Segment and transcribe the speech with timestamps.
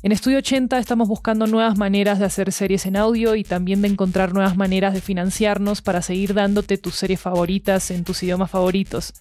[0.00, 3.88] En Estudio 80 estamos buscando nuevas maneras de hacer series en audio y también de
[3.88, 9.12] encontrar nuevas maneras de financiarnos para seguir dándote tus series favoritas en tus idiomas favoritos.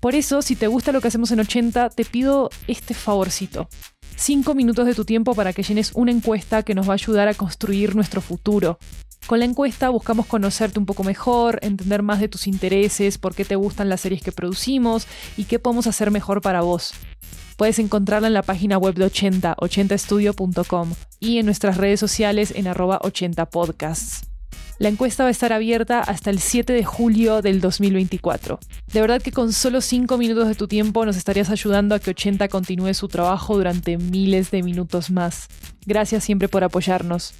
[0.00, 3.68] Por eso, si te gusta lo que hacemos en 80, te pido este favorcito.
[4.16, 7.28] 5 minutos de tu tiempo para que llenes una encuesta que nos va a ayudar
[7.28, 8.78] a construir nuestro futuro.
[9.26, 13.44] Con la encuesta buscamos conocerte un poco mejor, entender más de tus intereses, por qué
[13.44, 15.06] te gustan las series que producimos
[15.36, 16.92] y qué podemos hacer mejor para vos.
[17.56, 22.66] Puedes encontrarla en la página web de 80, 80estudio.com y en nuestras redes sociales en
[22.66, 24.26] arroba 80podcasts.
[24.80, 28.58] La encuesta va a estar abierta hasta el 7 de julio del 2024.
[28.92, 32.10] De verdad que con solo 5 minutos de tu tiempo nos estarías ayudando a que
[32.10, 35.46] 80 continúe su trabajo durante miles de minutos más.
[35.86, 37.34] Gracias siempre por apoyarnos.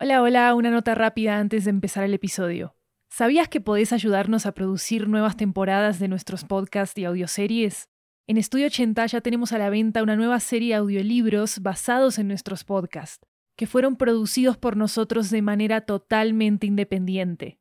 [0.00, 2.77] Hola, hola, una nota rápida antes de empezar el episodio.
[3.10, 7.88] ¿Sabías que podés ayudarnos a producir nuevas temporadas de nuestros podcasts y audioseries?
[8.28, 12.28] En Estudio 80 ya tenemos a la venta una nueva serie de audiolibros basados en
[12.28, 17.58] nuestros podcasts, que fueron producidos por nosotros de manera totalmente independiente.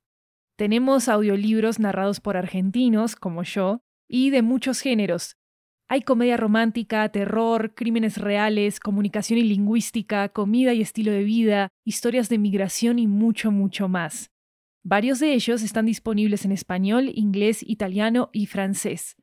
[0.58, 5.38] Tenemos audiolibros narrados por argentinos, como yo, y de muchos géneros.
[5.88, 12.28] Hay comedia romántica, terror, crímenes reales, comunicación y lingüística, comida y estilo de vida, historias
[12.28, 14.30] de migración y mucho, mucho más.
[14.90, 19.18] Varios de ellos están disponibles en español, inglés, italiano y francés.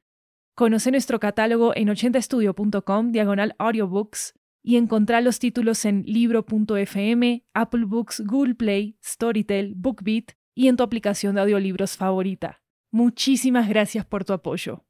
[0.55, 8.23] Conoce nuestro catálogo en 80estudio.com diagonal audiobooks y encontrá los títulos en libro.fm, Apple Books,
[8.27, 12.61] Google Play, Storytel, BookBeat y en tu aplicación de audiolibros favorita.
[12.93, 14.85] Muchísimas gracias por tu apoyo.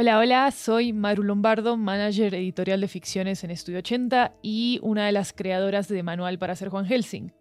[0.00, 5.10] Hola, hola, soy Maru Lombardo, manager editorial de ficciones en Estudio 80 y una de
[5.10, 7.32] las creadoras de Manual para ser Juan Helsing.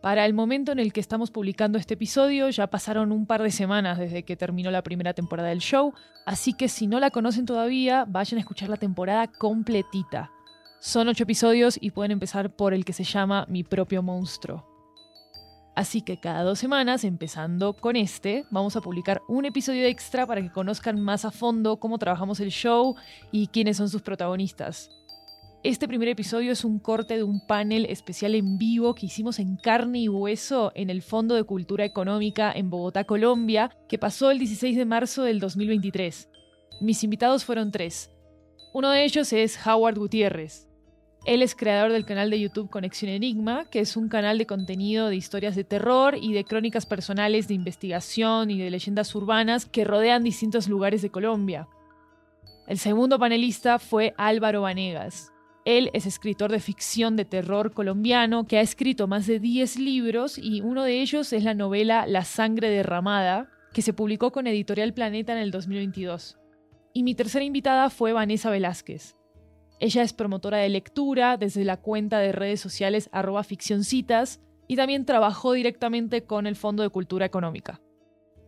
[0.00, 3.50] Para el momento en el que estamos publicando este episodio ya pasaron un par de
[3.50, 5.92] semanas desde que terminó la primera temporada del show,
[6.24, 10.30] así que si no la conocen todavía, vayan a escuchar la temporada completita.
[10.78, 14.67] Son ocho episodios y pueden empezar por el que se llama Mi propio monstruo.
[15.78, 20.42] Así que cada dos semanas, empezando con este, vamos a publicar un episodio extra para
[20.42, 22.96] que conozcan más a fondo cómo trabajamos el show
[23.30, 24.90] y quiénes son sus protagonistas.
[25.62, 29.54] Este primer episodio es un corte de un panel especial en vivo que hicimos en
[29.54, 34.40] carne y hueso en el Fondo de Cultura Económica en Bogotá, Colombia, que pasó el
[34.40, 36.28] 16 de marzo del 2023.
[36.80, 38.10] Mis invitados fueron tres.
[38.74, 40.67] Uno de ellos es Howard Gutiérrez,
[41.24, 45.08] él es creador del canal de YouTube Conexión Enigma, que es un canal de contenido
[45.08, 49.84] de historias de terror y de crónicas personales de investigación y de leyendas urbanas que
[49.84, 51.68] rodean distintos lugares de Colombia.
[52.66, 55.32] El segundo panelista fue Álvaro Vanegas.
[55.64, 60.38] Él es escritor de ficción de terror colombiano que ha escrito más de 10 libros
[60.38, 64.94] y uno de ellos es la novela La sangre derramada, que se publicó con Editorial
[64.94, 66.38] Planeta en el 2022.
[66.94, 69.17] Y mi tercera invitada fue Vanessa Velázquez.
[69.80, 75.04] Ella es promotora de lectura desde la cuenta de redes sociales arroba ficcioncitas y también
[75.04, 77.80] trabajó directamente con el Fondo de Cultura Económica.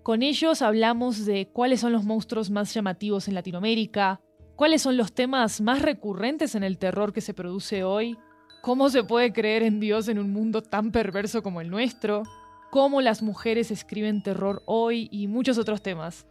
[0.02, 4.20] Con ellos hablamos de cuáles son los monstruos más llamativos en Latinoamérica,
[4.56, 8.18] cuáles son los temas más recurrentes en el terror que se produce hoy,
[8.60, 12.24] cómo se puede creer en Dios en un mundo tan perverso como el nuestro,
[12.70, 16.26] cómo las mujeres escriben terror hoy y muchos otros temas.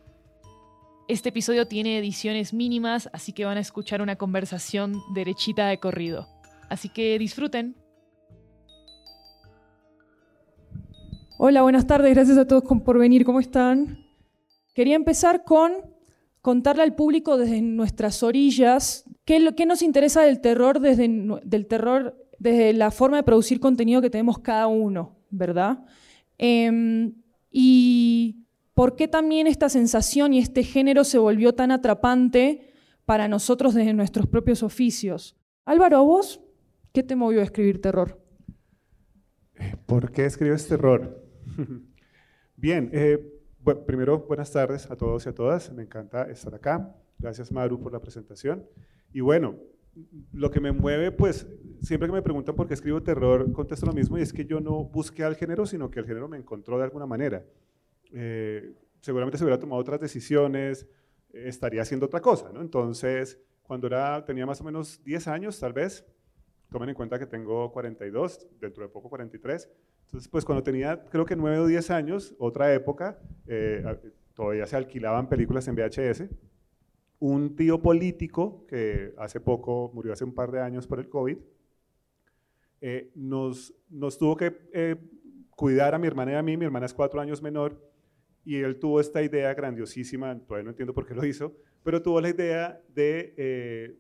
[1.09, 6.27] Este episodio tiene ediciones mínimas, así que van a escuchar una conversación derechita de corrido.
[6.69, 7.75] Así que disfruten.
[11.39, 14.05] Hola, buenas tardes, gracias a todos por venir, ¿cómo están?
[14.75, 15.71] Quería empezar con
[16.43, 21.09] contarle al público desde nuestras orillas qué, nos interesa del terror desde,
[21.43, 25.83] del terror desde la forma de producir contenido que tenemos cada uno, ¿verdad?
[26.37, 27.15] Em,
[27.51, 28.45] y
[28.79, 32.71] por qué también esta sensación y este género se volvió tan atrapante
[33.03, 35.35] para nosotros desde nuestros propios oficios.
[35.65, 36.39] Álvaro, ¿a vos
[36.93, 38.23] qué te movió a escribir terror?
[39.55, 41.21] Eh, ¿Por qué escribes terror?
[42.55, 43.19] Bien, eh,
[43.85, 46.95] primero buenas tardes a todos y a todas, me encanta estar acá.
[47.17, 48.65] Gracias Maru por la presentación.
[49.11, 49.57] Y bueno,
[50.31, 51.45] lo que me mueve, pues
[51.81, 54.61] siempre que me preguntan por qué escribo terror, contesto lo mismo y es que yo
[54.61, 57.43] no busqué al género, sino que el género me encontró de alguna manera.
[58.13, 60.87] Eh, seguramente se hubiera tomado otras decisiones,
[61.33, 62.61] estaría haciendo otra cosa, ¿no?
[62.61, 66.05] Entonces, cuando era, tenía más o menos 10 años, tal vez,
[66.69, 69.69] tomen en cuenta que tengo 42, dentro de poco 43,
[70.05, 73.83] entonces, pues cuando tenía, creo que 9 o 10 años, otra época, eh,
[74.33, 76.29] todavía se alquilaban películas en VHS,
[77.19, 81.37] un tío político que hace poco, murió hace un par de años por el COVID,
[82.81, 84.97] eh, nos, nos tuvo que
[85.55, 87.88] cuidar a mi hermana y a mí, mi hermana es cuatro años menor,
[88.49, 92.19] y él tuvo esta idea grandiosísima, todavía no entiendo por qué lo hizo, pero tuvo
[92.19, 93.95] la idea de, eh,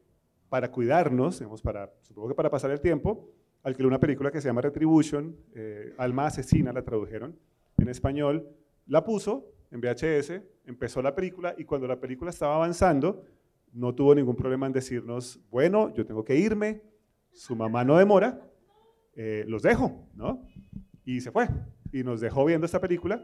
[0.49, 3.29] para cuidarnos, digamos, para, supongo que para pasar el tiempo,
[3.61, 7.37] alquiló una película que se llama Retribution, eh, Alma Asesina la tradujeron
[7.77, 8.49] en español,
[8.87, 13.23] la puso en VHS, empezó la película y cuando la película estaba avanzando,
[13.71, 16.81] no tuvo ningún problema en decirnos, bueno, yo tengo que irme,
[17.33, 18.41] su mamá no demora,
[19.13, 20.41] eh, los dejo, ¿no?
[21.05, 21.47] Y se fue
[21.91, 23.23] y nos dejó viendo esta película.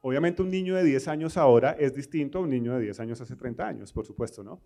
[0.00, 3.20] Obviamente un niño de 10 años ahora es distinto a un niño de 10 años
[3.20, 4.60] hace 30 años, por supuesto, ¿no?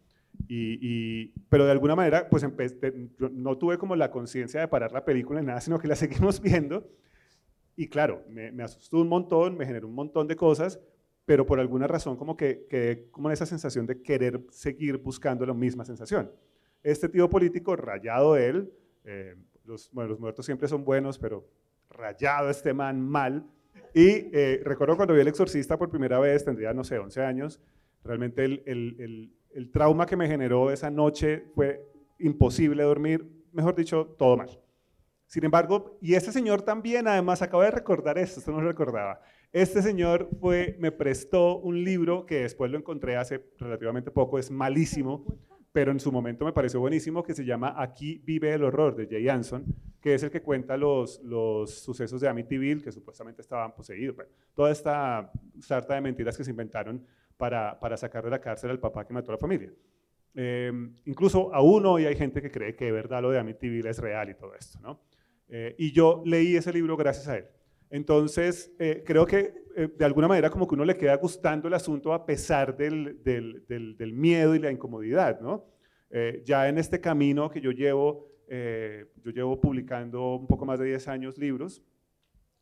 [0.49, 2.45] Y, pero de alguna manera, pues
[3.19, 6.41] no tuve como la conciencia de parar la película ni nada, sino que la seguimos
[6.41, 6.87] viendo.
[7.77, 10.79] Y claro, me, asustó un montón, me generó un montón de cosas,
[11.25, 15.47] pero por alguna razón como que quedé como en esa sensación de querer seguir buscando
[15.47, 16.31] la misma sensación.
[16.83, 18.71] Este tío político, rayado él,
[19.05, 21.49] eh, los, bueno, los muertos siempre son buenos, pero
[21.89, 23.47] rayado este man mal.
[23.95, 27.61] Y eh, recuerdo cuando vi El Exorcista por primera vez, tendría, no sé, 11 años,
[28.05, 31.87] realmente el, el, el, trauma que me generó esa noche fue
[32.19, 34.49] imposible dormir, mejor dicho, todo mal.
[35.27, 39.21] Sin embargo, y este señor también, además, acabo de recordar esto, esto no lo recordaba.
[39.53, 44.51] Este señor fue, me prestó un libro que después lo encontré hace relativamente poco, es
[44.51, 45.27] malísimo,
[45.73, 49.07] pero en su momento me pareció buenísimo, que se llama Aquí vive el horror de
[49.07, 49.65] Jay Anson,
[50.01, 54.17] que es el que cuenta los, los sucesos de Amityville, que supuestamente estaban poseídos.
[54.55, 57.05] toda esta sarta de mentiras que se inventaron
[57.37, 59.73] para, para sacar de la cárcel al papá que mató a la familia.
[60.35, 63.99] Em, incluso aún hoy hay gente que cree que de verdad lo de Amityville es
[63.99, 64.79] real y todo esto.
[64.81, 65.01] ¿no?
[65.49, 67.47] Eh, y yo leí ese libro gracias a él.
[67.91, 71.75] Entonces, eh, creo que eh, de alguna manera como que uno le queda gustando el
[71.75, 75.67] asunto a pesar del, del, miedo y la incomodidad, ¿no?
[76.11, 78.31] Eh, ya en este camino que yo llevo,
[79.25, 81.83] yo llevo publicando un poco más de 10 años libros,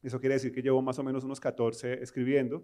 [0.04, 2.62] eso quiere decir que llevo más o menos unos 14 escribiendo,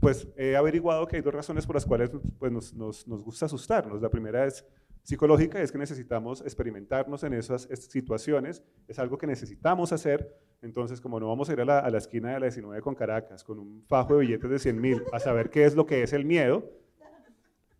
[0.00, 3.44] pues he averiguado que hay dos razones por las cuales pues, nos, nos, nos gusta
[3.46, 4.00] asustarnos.
[4.00, 4.64] La primera es
[5.04, 11.20] psicológica es que necesitamos experimentarnos en esas situaciones, es algo que necesitamos hacer, entonces como
[11.20, 14.14] no vamos a ir a la, esquina de la 19 con Caracas con un fajo
[14.14, 16.72] de billetes de 100 mil a saber qué es lo que es el miedo,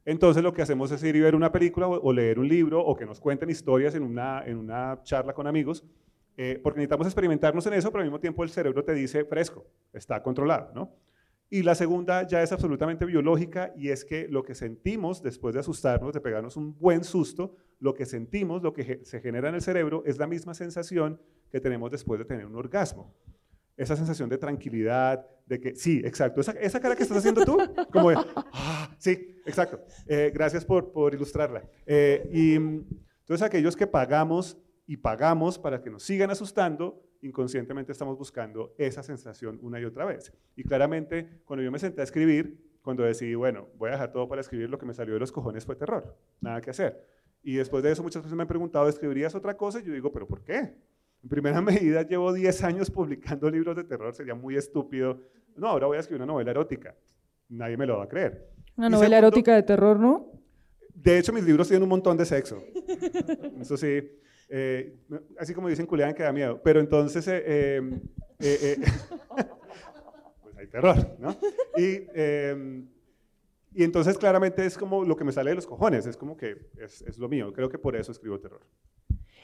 [0.05, 2.95] entonces lo que hacemos es ir y ver una película o, leer un libro o
[2.95, 5.83] que nos cuenten historias en una, en una charla con amigos,
[6.37, 9.67] eh, porque necesitamos experimentarnos en eso, pero al mismo tiempo el cerebro te dice fresco,
[9.95, 10.95] está controlado, ¿no?
[11.51, 15.61] Y la segunda ya es absolutamente biológica y es que lo que sentimos después de
[15.61, 19.63] asustarnos, de pegarnos un buen susto, lo que sentimos, lo que se genera en el
[19.63, 21.21] cerebro es la misma sensación
[21.51, 23.15] que tenemos después de tener un orgasmo.
[23.77, 27.59] Esa sensación de tranquilidad, de que, sí, exacto, esa, cara que estás haciendo tú,
[27.93, 28.17] como de,
[28.53, 31.63] ah, sí, exacto, eh, gracias por, por ilustrarla.
[31.85, 34.57] Eh, y entonces aquellos que pagamos
[34.87, 40.05] y pagamos para que nos sigan asustando, inconscientemente estamos buscando esa sensación una y otra
[40.05, 40.33] vez.
[40.57, 44.29] Y claramente, cuando yo me senté a escribir, cuando decidí, bueno, voy a dejar todo
[44.29, 47.03] para escribir, lo que me salió de los cojones fue terror, nada que hacer.
[47.43, 49.81] Y después de eso muchas veces me han preguntado, ¿escribirías otra cosa?
[49.81, 50.77] Y yo digo, ¿pero por qué?
[51.23, 55.23] En primera medida, llevo 10 años publicando libros de terror, sería muy estúpido.
[55.57, 56.95] No, ahora voy a escribir una novela erótica.
[57.49, 58.51] Nadie me lo va a creer.
[58.77, 60.31] Una novela erótica de terror, ¿no?
[60.93, 62.63] De hecho, mis libros tienen un montón de sexo.
[63.61, 64.03] Eso sí.
[64.49, 64.97] Eh,
[65.39, 66.61] así como dicen Culean que da miedo.
[66.63, 67.81] Pero entonces, eh,
[68.41, 68.77] eh,
[70.43, 71.37] pues hay terror, ¿no?
[71.77, 72.87] Y, em,
[73.73, 76.71] y, entonces claramente es como lo que me sale de los cojones, es como que
[76.79, 77.53] es, es lo mío.
[77.53, 78.61] Creo que por eso escribo terror.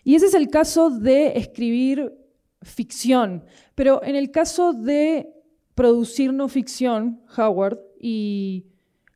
[0.05, 2.15] Y ese es el caso de escribir
[2.63, 3.45] ficción.
[3.75, 5.33] Pero en el caso de
[5.75, 8.67] producir no ficción, Howard, y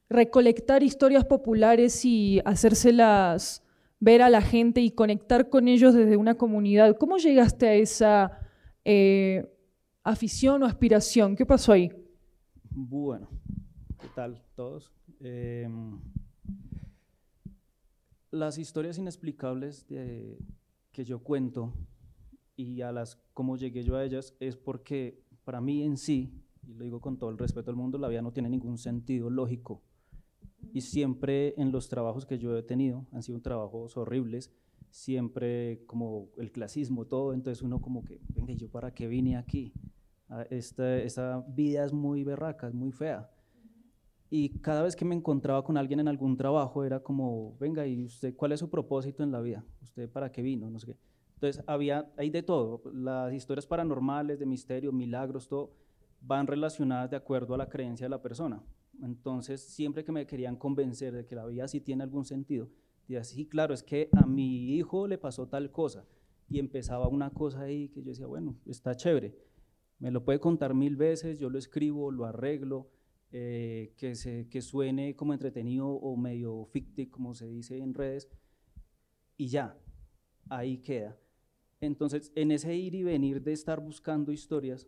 [0.09, 3.64] recolectar historias populares y hacérselas
[4.05, 6.99] ver a la gente y conectar con ellos desde una comunidad.
[6.99, 8.39] ¿Cómo llegaste a esa
[8.85, 9.51] eh,
[10.03, 11.35] afición o aspiración?
[11.35, 11.91] ¿Qué pasó ahí?
[12.71, 13.31] Bueno,
[13.99, 14.93] ¿qué tal todos?
[15.21, 15.99] Em,
[18.31, 21.73] las historias inexplicables que yo cuento
[22.57, 26.75] y a las cómo llegué yo a ellas es porque para mí en sí, y
[26.75, 29.83] lo digo con todo el respeto del mundo, la vida no tiene ningún sentido lógico
[30.73, 34.51] y siempre en los trabajos que yo he tenido, han sido trabajos horribles,
[34.91, 39.37] siempre como el clasismo, todo, entonces uno como que, venga, ¿y yo para qué vine
[39.37, 39.73] aquí?
[40.29, 43.31] Ah, esta, esta vida es muy berraca, es muy fea.
[44.31, 48.05] Y cada vez que me encontraba con alguien en algún trabajo era como, venga, ¿y
[48.05, 49.65] usted cuál es su propósito en la vida?
[49.83, 50.71] ¿Usted para qué vino?
[50.71, 50.99] No sé qué.
[51.35, 55.73] Entonces había, hay de todo, las historias paranormales, de misterio, milagros, todo,
[56.21, 58.63] van relacionadas de acuerdo a la creencia de la persona.
[59.03, 62.71] Entonces, siempre que me querían convencer de que la vida sí tiene algún sentido,
[63.03, 66.07] decía, sí, claro, es que a mi hijo le pasó tal cosa.
[66.49, 69.37] Y empezaba una cosa ahí que yo decía, bueno, está chévere.
[69.99, 72.91] Me lo puede contar mil veces, yo lo escribo, lo arreglo,
[73.33, 78.29] eh, que, se, que suene como entretenido o medio ficticio, como se dice en redes,
[79.37, 79.77] y ya,
[80.49, 81.19] ahí queda.
[81.81, 84.87] Entonces, en ese ir y venir de estar buscando historias,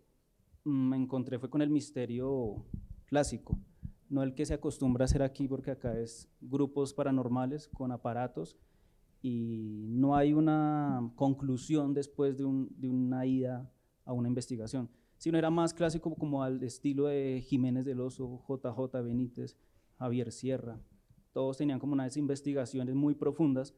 [0.64, 2.64] mm, me encontré fue con el misterio
[3.06, 3.58] clásico,
[4.08, 8.56] no el que se acostumbra a hacer aquí, porque acá es grupos paranormales con aparatos
[9.22, 13.70] y no hay una conclusión después de, una ida
[14.04, 19.02] a una investigación, sino era más clásico como al estilo de Jiménez del Oso, JJ
[19.02, 19.56] Benítez,
[19.98, 20.80] Javier Sierra.
[21.32, 23.74] Todos tenían como unas investigaciones muy profundas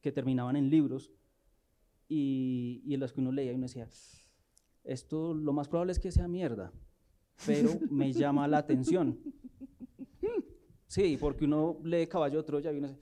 [0.00, 1.12] que terminaban en libros
[2.08, 3.88] y, y en las que uno leía y uno decía,
[4.82, 6.72] esto lo más probable es que sea mierda,
[7.46, 9.18] pero me llama la atención.
[10.86, 13.00] Sí, porque uno lee Caballo de Troya y uno dice,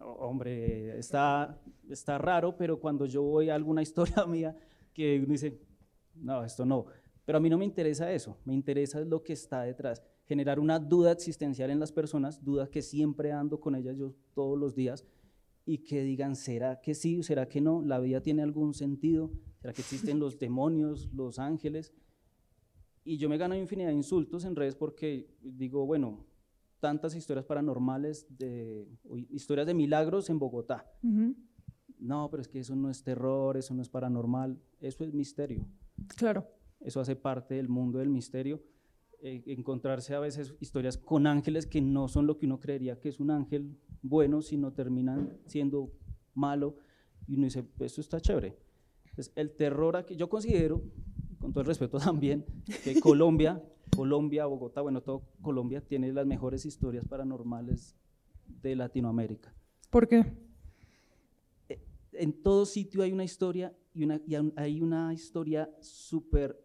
[0.00, 1.58] oh, hombre, está,
[1.88, 4.56] está raro, pero cuando yo voy a alguna historia mía
[4.92, 5.58] que uno dice,
[6.14, 6.86] no, esto no.
[7.24, 10.78] Pero a mí no me interesa eso, me interesa lo que está detrás, generar una
[10.78, 15.04] duda existencial en las personas, duda que siempre ando con ellas yo todos los días,
[15.64, 17.22] y que digan, ¿será que sí?
[17.24, 17.82] ¿Será que no?
[17.82, 19.32] ¿La vida tiene algún sentido?
[19.60, 21.92] ¿Será que existen los demonios, los ángeles?
[23.06, 26.26] Y yo me gano infinidad de insultos en redes porque digo, bueno,
[26.80, 28.84] tantas historias paranormales, de,
[29.30, 30.90] historias de milagros en Bogotá.
[32.00, 35.64] No, pero es que eso no es terror, eso no es paranormal, eso es misterio.
[36.16, 36.48] Claro.
[36.80, 38.60] Eso hace parte del mundo del misterio.
[39.22, 43.08] Eh, encontrarse a veces historias con ángeles que no son lo que uno creería que
[43.08, 45.92] es un ángel bueno, sino terminan siendo
[46.34, 46.76] malo.
[47.28, 48.58] Y uno dice, pues esto está chévere.
[49.04, 50.82] Entonces, el terror aquí, yo considero,
[51.46, 52.44] con todo el respeto también,
[52.82, 53.62] que Colombia,
[53.94, 57.94] Colombia, Bogotá, bueno, todo Colombia tiene las mejores historias paranormales
[58.62, 59.54] de Latinoamérica.
[59.88, 60.24] ¿Por qué?
[61.68, 61.80] Eh,
[62.14, 66.60] en todo sitio hay una historia y, una, y hay una historia súper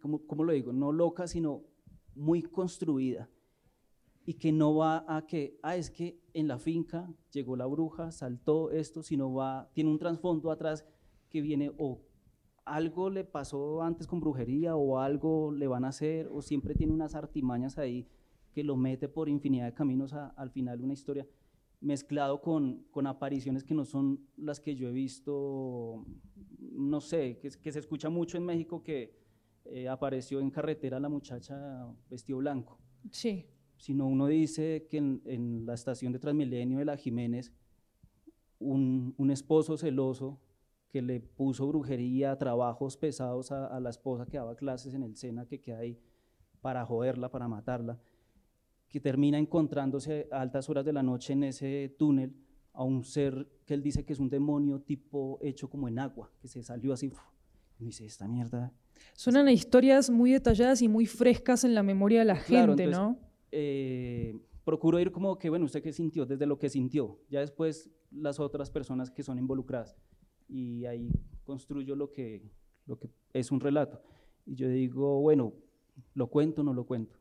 [0.00, 0.72] ¿cómo, lo digo?
[0.72, 1.62] No loca, sino
[2.16, 3.30] muy construida
[4.26, 8.10] y que no va a que, ah, es que en la finca llegó la bruja,
[8.10, 10.84] saltó esto, sino va, tiene un trasfondo atrás
[11.30, 12.00] que viene o
[12.64, 16.92] algo le pasó antes con brujería o algo le van a hacer o siempre tiene
[16.92, 18.06] unas artimañas ahí
[18.52, 21.26] que lo mete por infinidad de caminos al final de una historia
[21.80, 26.06] mezclado con, con, apariciones que no son las que yo he visto,
[26.60, 29.16] no sé, que, que se escucha mucho en México que
[29.64, 32.78] eh, apareció en carretera la muchacha vestido blanco.
[33.10, 33.46] Sí.
[33.76, 37.52] Sino uno dice que en, la estación de Transmilenio de la Jiménez,
[38.60, 40.40] un, un, esposo celoso
[40.92, 45.46] que le puso brujería, trabajos pesados a, la esposa que daba clases en el SENA,
[45.46, 45.98] que queda ahí
[46.60, 47.98] para joderla, para matarla,
[48.90, 52.36] que termina encontrándose a altas horas de la noche en ese túnel
[52.74, 56.30] a un ser que él dice que es un demonio tipo hecho como en agua,
[56.38, 57.10] que se salió así.
[57.78, 58.70] Y dice, esta mierda
[59.14, 63.18] Suenan a historias muy detalladas y muy frescas en la memoria de la gente, ¿no?
[63.50, 66.26] Eh, procuro ir como que, bueno, ¿usted qué sintió?
[66.26, 67.18] Desde lo que sintió.
[67.30, 69.96] Ya después las otras personas que son involucradas.
[70.52, 71.10] Y ahí
[71.44, 72.50] construyo lo que,
[72.86, 74.02] lo que es un relato.
[74.44, 75.54] Y yo digo, bueno,
[76.14, 77.18] ¿lo cuento o no lo cuento?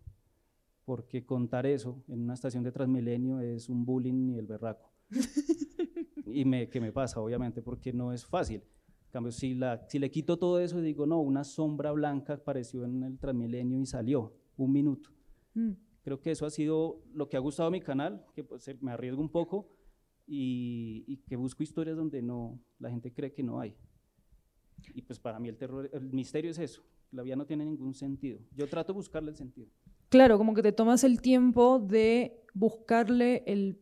[0.84, 4.92] Porque contar eso en una estación de Transmilenio es un bullying y el berraco.
[6.26, 7.22] y me, ¿qué me pasa?
[7.22, 8.64] Obviamente, porque no es fácil
[9.12, 12.86] cambio, si, la, si le quito todo eso y digo, no, una sombra blanca apareció
[12.86, 15.12] en el Transmilenio y salió, un minuto.
[15.54, 15.72] Mm.
[16.04, 18.92] Creo que eso ha sido lo que ha gustado a mi canal, que pues, me
[18.92, 19.70] arriesgo un poco
[20.28, 23.76] y, y, que busco historias donde no, la gente cree que no hay.
[24.94, 27.94] Y pues para mí el terror, el misterio es eso, la vida no tiene ningún
[27.94, 28.40] sentido.
[28.56, 29.68] Yo trato de buscarle el sentido.
[30.10, 33.80] Claro, como que te tomas el tiempo de buscarle el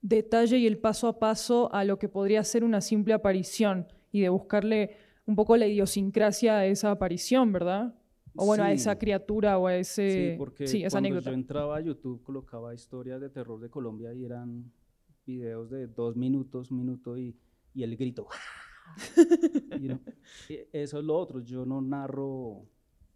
[0.00, 4.20] detalle y el paso a paso a lo que podría ser una simple aparición y
[4.20, 7.94] de buscarle un poco la idiosincrasia a esa aparición, ¿verdad?
[8.34, 10.32] O bueno, a esa criatura o a ese...
[10.32, 11.30] Sí, porque esa cuando anécdota.
[11.30, 14.72] yo entraba a YouTube colocaba historias de terror de Colombia y eran
[15.24, 17.36] videos de dos minutos, un minuto y,
[17.74, 18.26] y el grito.
[20.48, 22.66] E, eso es lo otro, yo no narro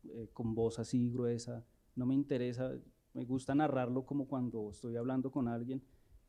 [0.04, 2.72] eh, con voz así gruesa, no me interesa,
[3.12, 5.82] me gusta narrarlo como cuando estoy hablando con alguien,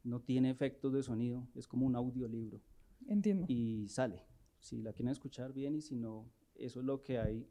[0.03, 2.62] no tiene efectos de sonido, es como un audiolibro.
[3.07, 3.46] Entiendo.
[3.48, 4.25] Y sale
[4.60, 7.48] si la quieren escuchar bien y si no, eso es lo que hay.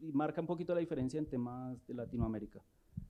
[0.00, 2.64] Y marca un poquito la diferencia en temas de Latinoamérica.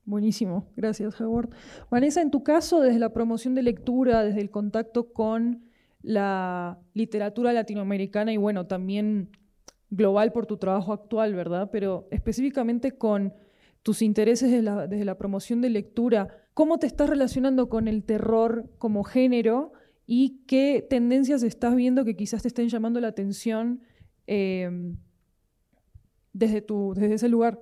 [0.07, 1.51] Buenísimo, gracias Howard.
[1.91, 5.65] Vanessa, en tu caso, desde la promoción de lectura, desde el contacto con
[6.03, 9.31] la literatura latinoamericana y bueno, también
[9.89, 11.71] global por tu trabajo actual, ¿verdad?
[11.73, 13.33] Pero específicamente con
[13.83, 19.05] tus intereses desde la, promoción de lectura, ¿cómo te estás relacionando con el terror como
[19.05, 19.73] género?
[20.07, 23.81] y qué tendencias estás viendo que quizás te estén llamando la atención
[24.27, 24.99] em,
[26.33, 27.59] desde, tu, desde ese lugar.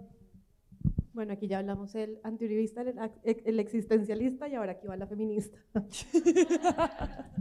[1.14, 2.82] Bueno, aquí ya hablamos el antiuribista,
[3.22, 5.58] el, existencialista y ahora aquí va la feminista.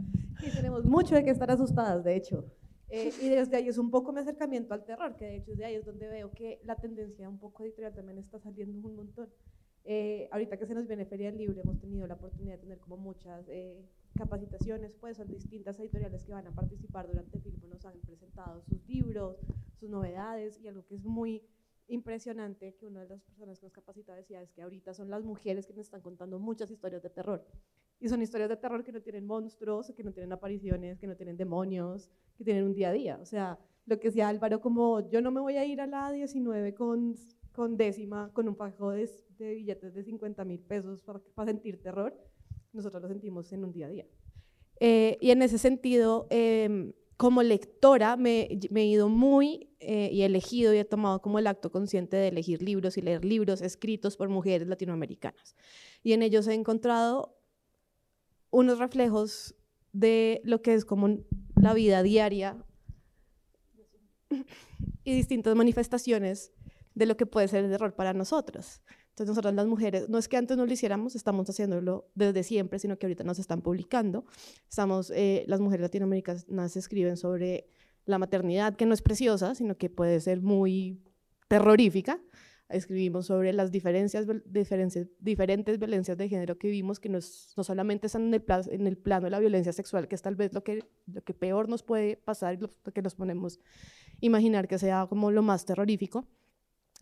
[0.42, 2.46] y tenemos mucho de que estar asustadas, de hecho.
[2.90, 5.64] Eh, y desde ahí es un poco mi acercamiento al terror, que de hecho de
[5.64, 9.30] ahí es donde veo que la tendencia un poco editorial también está saliendo un montón.
[9.86, 12.80] Eh, ahorita que se nos viene Feria del Libro, hemos tenido la oportunidad de tener
[12.80, 13.86] como muchas eh,
[14.16, 18.62] capacitaciones, pues son distintas editoriales que van a participar durante el film, nos han presentado
[18.64, 19.38] sus libros,
[19.80, 21.42] sus novedades y algo que es muy
[21.92, 25.24] impresionante que una de las personas que nos capacita decía es que ahorita son las
[25.24, 27.46] mujeres que nos están contando muchas historias de terror.
[28.00, 31.16] Y son historias de terror que no tienen monstruos, que no tienen apariciones, que no
[31.16, 33.20] tienen demonios, que tienen un día a día.
[33.22, 36.12] O sea, lo que decía Álvaro, como yo no me voy a ir a la
[36.12, 37.16] 19 con,
[37.52, 39.08] con décima, con un fajo de,
[39.38, 42.16] billetes de 50 mil pesos para, para, sentir terror,
[42.74, 44.08] nosotros lo sentimos en un día a día.
[44.80, 50.26] Eh, y en ese sentido, eh, como lectora me, he ido muy eh, y he
[50.26, 54.18] elegido y he tomado como el acto consciente de elegir libros y leer libros escritos
[54.18, 55.56] por mujeres latinoamericanas.
[56.02, 57.38] Y en ellos he encontrado
[58.50, 59.54] unos reflejos
[59.92, 61.20] de lo que es como
[61.62, 62.58] la vida diaria
[65.04, 66.52] y distintas manifestaciones
[66.94, 68.82] de lo que puede ser el error para nosotros.
[69.10, 72.80] Entonces nosotras las mujeres, no es que antes no lo hiciéramos, estamos haciéndolo desde siempre,
[72.80, 74.26] sino que ahorita nos están publicando.
[74.70, 77.68] Estamos, eh, las mujeres latinoamericanas escriben sobre
[78.06, 81.04] la maternidad, que no es preciosa, sino que puede ser muy
[81.48, 82.20] terrorífica.
[82.70, 88.34] Escribimos sobre las diferencias, diferentes violencias de género que vivimos, que no, solamente están en
[88.34, 91.22] el, en el, plano de la violencia sexual, que es tal vez lo que, lo
[91.22, 93.60] que peor nos puede pasar lo que nos ponemos
[94.22, 96.26] imaginar que sea como lo más terrorífico,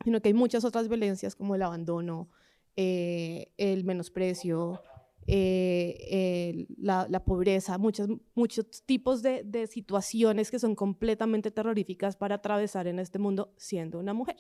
[0.04, 2.30] sino que hay muchas otras violencias como el abandono,
[2.76, 4.82] eh, el menosprecio,
[5.28, 12.88] eh, la, pobreza, muchos, muchos tipos de, de, situaciones que son completamente terroríficas para atravesar
[12.88, 14.38] en este mundo siendo una mujer.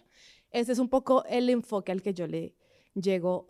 [0.51, 2.55] Ese es un poco el enfoque al que yo le
[2.95, 3.45] llego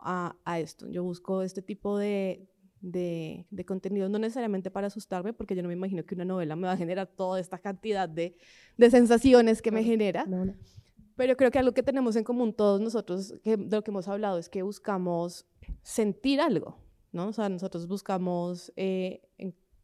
[0.00, 0.88] a, a, esto.
[0.88, 2.48] Yo busco este tipo de,
[2.80, 6.56] de, de, contenido, no necesariamente para asustarme, porque yo no me imagino que una novela
[6.56, 8.36] me va a generar toda esta cantidad de,
[8.78, 10.26] de sensaciones que me genera.
[11.20, 14.08] Pero creo que algo que tenemos en común todos nosotros, que, de lo que hemos
[14.08, 15.44] hablado, es que buscamos
[15.82, 16.78] sentir algo,
[17.12, 17.28] ¿no?
[17.28, 19.20] O sea, nosotros buscamos, eh,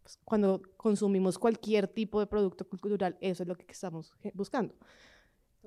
[0.03, 4.75] pues, cuando consumimos cualquier tipo de producto cultural, eso es lo que estamos buscando.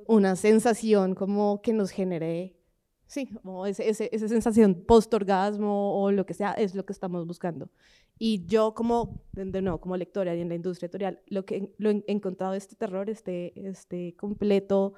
[0.07, 2.57] Una sensación como que nos genere,
[3.05, 7.69] sí, como ese, esa sensación post-orgasmo o lo que sea, es lo que estamos buscando.
[8.17, 11.91] Y yo como, de nuevo, como lectora y en la industria editorial, lo que lo
[11.91, 14.95] he encontrado este terror, este, este completo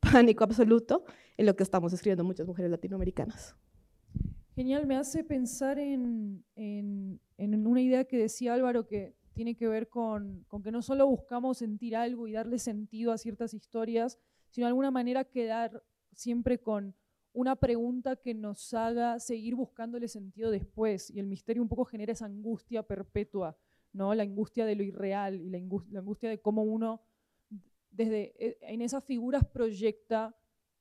[0.00, 1.04] pánico absoluto
[1.36, 3.56] en lo que estamos escribiendo muchas mujeres latinoamericanas.
[4.54, 9.88] Genial, me hace pensar en, en, una idea que decía Álvaro que tiene que ver
[9.88, 14.18] con, con, que no solo buscamos sentir algo y darle sentido a ciertas historias,
[14.50, 16.96] sino de alguna manera quedar siempre con
[17.32, 21.08] una pregunta que nos haga seguir buscándole sentido después.
[21.10, 23.56] Y el misterio un poco genera esa angustia perpetua,
[23.92, 24.12] ¿no?
[24.12, 27.00] la angustia de lo irreal y la angustia de cómo uno
[27.90, 30.36] desde eh, en esas figuras proyecta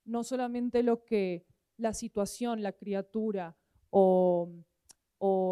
[0.05, 1.45] no solamente lo que
[1.77, 3.55] la situación, la criatura
[3.89, 4.49] o,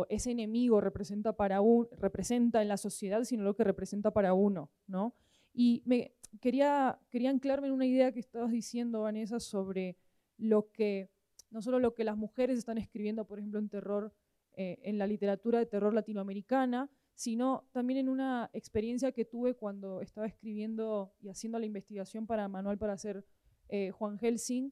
[0.09, 4.71] ese enemigo representa, para un, representa en la sociedad, sino lo que representa para uno.
[4.87, 5.15] ¿no?
[5.53, 9.97] Y me, quería, quería anclarme en una idea que estabas diciendo, Vanessa, sobre
[10.37, 11.09] lo que,
[11.49, 14.13] no solo lo que las mujeres están escribiendo, por ejemplo, en terror,
[14.53, 20.01] eh, en la literatura de terror latinoamericana, sino también en una experiencia que tuve cuando
[20.01, 23.25] estaba escribiendo y haciendo la investigación para Manual para hacer
[23.69, 24.71] eh, Juan Helsing,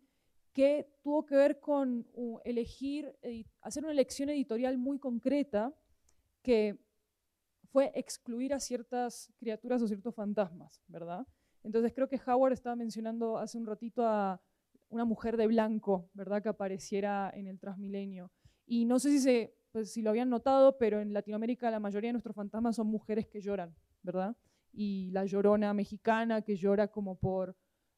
[0.51, 2.06] que tuvo que ver con
[2.45, 3.17] elegir,
[3.62, 5.73] hacer una elección editorial muy concreta
[6.43, 6.77] que
[7.71, 11.25] fue excluir a ciertas criaturas o ciertos fantasmas, ¿verdad?
[11.63, 14.39] Entonces creo que Howard estaba mencionando hace un ratito a
[14.89, 16.43] una mujer de blanco, ¿verdad?
[16.43, 18.32] Que apareciera en el Transmilenio.
[18.67, 22.09] Y no sé si se pues si lo habían notado, pero en Latinoamérica la mayoría
[22.09, 24.38] de nuestros fantasmas son mujeres que lloran, ¿verdad?
[24.71, 27.57] Y la llorona mexicana que llora como por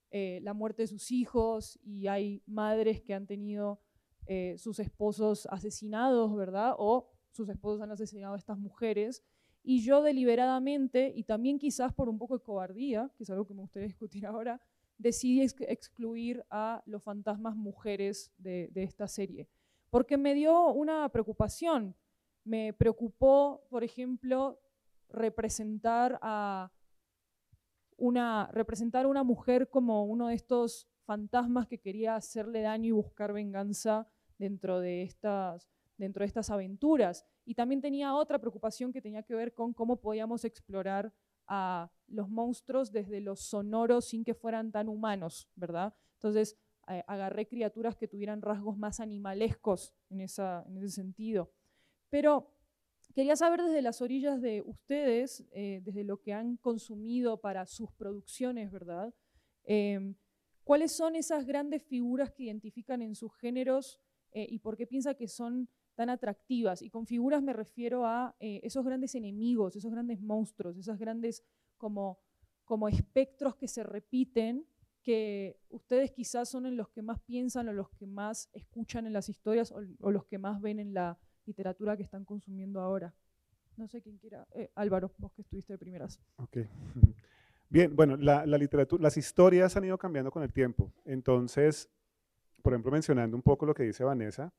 [0.10, 3.82] eh, la muerte de sus hijos, y hay madres que han tenido
[4.26, 6.76] eh, sus esposos asesinados, ¿verdad?
[6.78, 9.22] O sus esposos han asesinado a estas mujeres.
[9.62, 13.54] Y yo deliberadamente, y también quizás por un poco de cobardía, que es algo que
[13.54, 14.62] me gustaría discutir ahora,
[14.98, 19.50] decidí excluir a los fantasmas mujeres de esta serie
[19.96, 21.96] porque me dio una preocupación.
[22.44, 24.60] Me preocupó, por ejemplo,
[25.08, 26.70] representar a
[27.96, 32.92] una, representar a una mujer como uno de estos fantasmas que quería hacerle daño y
[32.92, 34.06] buscar venganza
[34.38, 37.26] dentro de estas, dentro de estas aventuras.
[37.46, 41.14] Y también tenía otra preocupación que tenía que ver con cómo podíamos explorar
[41.48, 45.96] a los monstruos desde los sonoros sin que fueran tan humanos, ¿verdad?
[46.16, 51.52] Entonces, eh, agarré criaturas que tuvieran rasgos más animalescos en, ese sentido.
[52.12, 52.54] Pero
[53.16, 57.92] quería saber desde las orillas de ustedes, eh, desde lo que han consumido para sus
[57.92, 59.16] producciones, ¿verdad?
[59.64, 60.14] Em,
[60.64, 64.00] ¿Cuáles son esas grandes figuras que identifican en sus géneros
[64.32, 66.84] eh, y por qué piensa que son tan atractivas?
[66.84, 71.44] Y con figuras me refiero a esos grandes enemigos, esos grandes monstruos, esos grandes
[71.78, 72.20] como,
[72.64, 74.68] como espectros que se repiten
[75.06, 79.30] que ustedes quizás son los que más piensan o los que más escuchan en las
[79.30, 83.14] historias o, los que más ven en la literatura que están consumiendo ahora.
[83.78, 84.48] No sé quién quiera.
[84.52, 86.20] Eh, Álvaro, vos que estuviste de primeras.
[86.38, 86.58] Ok.
[87.70, 90.92] Bien, bueno, la, literatura, las historias han ido cambiando con el tiempo.
[91.06, 91.88] Entonces,
[92.64, 94.52] por ejemplo, mencionando un poco lo que dice Vanessa,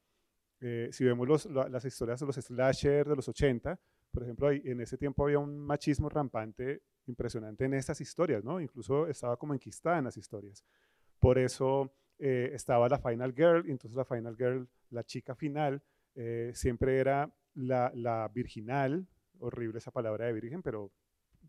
[0.60, 3.80] eh, si vemos las historias de los slasher de los 80,
[4.12, 8.60] por ejemplo, en ese tiempo había un machismo rampante impresionante en estas historias, ¿no?
[8.60, 10.64] Incluso estaba como enquistada en las historias.
[11.18, 15.82] Por eso eh, estaba la Final Girl, y entonces la Final Girl, la chica final,
[16.14, 19.06] eh, siempre era la, virginal,
[19.38, 20.92] horrible esa palabra de virgen, pero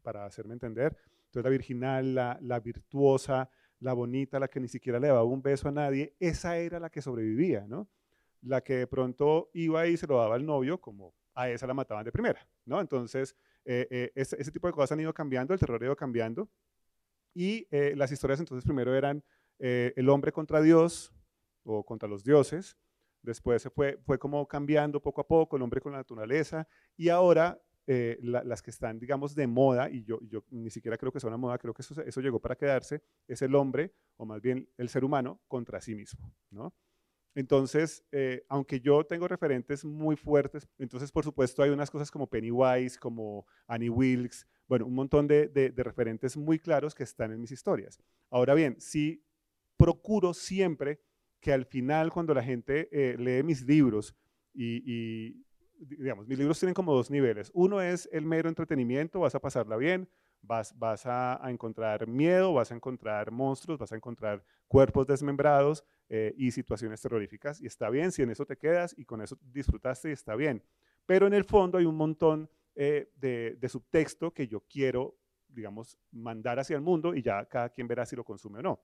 [0.01, 5.07] para hacerme entender, entonces la virginal, la, virtuosa, la bonita, la que ni siquiera le
[5.07, 7.89] daba un beso a nadie, esa era la que sobrevivía, ¿no?
[8.41, 11.73] La que de pronto iba y se lo daba al novio, como a esa la
[11.73, 12.81] mataban de primera, ¿no?
[12.81, 13.35] Entonces,
[13.69, 16.49] eh, eh, ese, tipo de cosas han ido cambiando, el terror ha ido cambiando.
[17.33, 19.23] Y eh, las historias entonces primero eran
[19.59, 21.11] el hombre contra Dios
[21.63, 22.77] o contra los dioses.
[23.23, 26.67] Después se fue, fue como cambiando poco a poco, el hombre con la naturaleza.
[26.95, 27.59] Y ahora
[28.21, 31.37] las que están, digamos, de moda, y yo, yo ni siquiera creo que sea una
[31.37, 34.89] moda, creo que eso, eso llegó para quedarse, es el hombre, o más bien el
[34.89, 36.73] ser humano, contra sí mismo, ¿no?
[37.37, 42.25] Entonces, eh, aunque yo tengo referentes muy fuertes, entonces por supuesto hay unas cosas como
[42.25, 47.51] Pennywise, como Annie Wilkes, bueno, un montón de, referentes muy claros que están en mis
[47.51, 47.99] historias.
[48.31, 49.23] Ahora bien, sí
[49.77, 50.99] procuro siempre
[51.39, 54.15] que al final cuando la gente eh, lee mis libros
[54.51, 55.45] y,
[55.77, 57.51] digamos, mis libros tienen como dos niveles.
[57.53, 60.09] Uno es el mero entretenimiento, vas a pasarla bien,
[60.41, 66.33] vas, vas a, encontrar miedo, vas a encontrar monstruos, vas a encontrar cuerpos desmembrados eh,
[66.37, 67.61] y situaciones terroríficas.
[67.61, 70.63] Y está bien si en eso te quedas y con eso disfrutaste y está bien.
[71.05, 75.17] Pero en el fondo hay un montón eh, de, de, subtexto que yo quiero,
[75.47, 78.83] digamos, mandar hacia el mundo y ya cada quien verá si lo consume o no.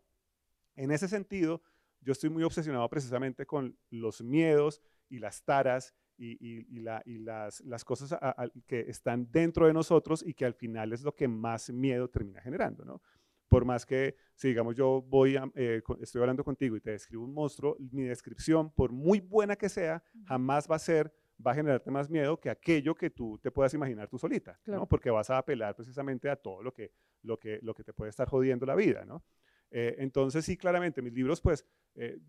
[0.76, 1.62] En ese sentido,
[2.02, 8.18] yo estoy muy obsesionado precisamente con los miedos y las taras y, las, cosas
[8.68, 12.42] que están dentro de nosotros y que al final es lo que más miedo termina
[12.42, 13.02] generando, ¿no?
[13.48, 17.34] Por más que, si digamos yo voy eh, estoy hablando contigo y te describo un
[17.34, 21.14] monstruo, mi descripción, por muy buena que sea, jamás va a ser,
[21.46, 24.88] va a generarte más miedo que aquello que tú te puedas imaginar tú solita, ¿no?
[24.88, 28.10] Porque vas a apelar precisamente a todo lo que, lo que, lo que te puede
[28.10, 29.24] estar jodiendo la vida, ¿no?
[29.70, 32.20] Eh, entonces, sí, claramente, mis libros, pues, eh,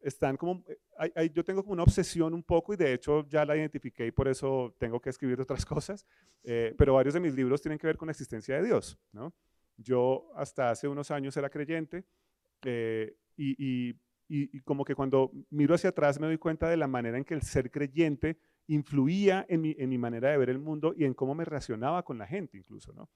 [0.00, 3.56] están como, eh, yo tengo como una obsesión un poco y de hecho ya la
[3.56, 6.06] identifiqué y por eso tengo que escribir otras cosas,
[6.44, 9.34] eh, pero varios de mis libros tienen que ver con la existencia de Dios, ¿no?
[9.78, 12.04] Yo hasta hace unos años era creyente
[12.64, 13.94] eh, y,
[14.64, 17.40] como que cuando miro hacia atrás me doy cuenta de la manera en que el
[17.40, 22.04] ser creyente influía en mi, manera de ver el mundo y en cómo me relacionaba
[22.04, 23.08] con la gente incluso, ¿no?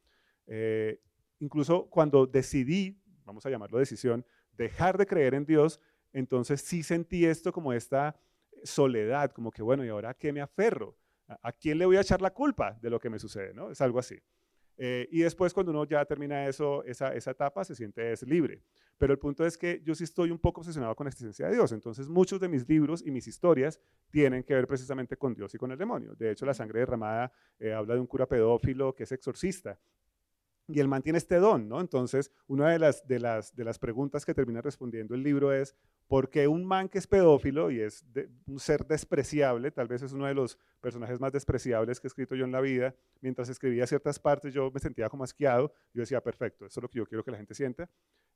[1.38, 5.81] incluso cuando decidí, vamos a llamarlo decisión, dejar de creer en Dios,
[6.12, 8.16] entonces sí sentí esto como esta
[8.64, 10.96] soledad, como que bueno, ¿y ahora a qué me aferro?
[11.27, 13.55] ¿A, quién le voy a echar la culpa de lo que me sucede?
[13.55, 13.70] ¿no?
[13.70, 14.18] Es algo así.
[14.77, 18.63] Eh, y después cuando uno ya termina eso, esa, esa etapa, se siente es libre.
[18.99, 21.55] Pero el punto es que yo sí estoy un poco obsesionado con la existencia de
[21.55, 21.73] Dios.
[21.73, 23.81] Entonces muchos de mis libros y mis historias
[24.11, 26.15] tienen que ver precisamente con Dios y con el demonio.
[26.15, 29.79] De hecho, La sangre derramada eh, habla de un cura pedófilo que es exorcista
[30.69, 31.81] y él mantiene este don, ¿no?
[31.81, 35.77] Entonces, una de las, de, las, de las preguntas que termina respondiendo el libro es,
[36.07, 38.05] ¿por qué un man que es pedófilo y es
[38.47, 42.35] un ser despreciable, tal vez es uno de los personajes más despreciables que he escrito
[42.35, 46.21] yo en la vida, mientras escribía ciertas partes yo me sentía como asqueado, yo decía,
[46.23, 47.88] perfecto, eso es lo que yo quiero que la gente sienta,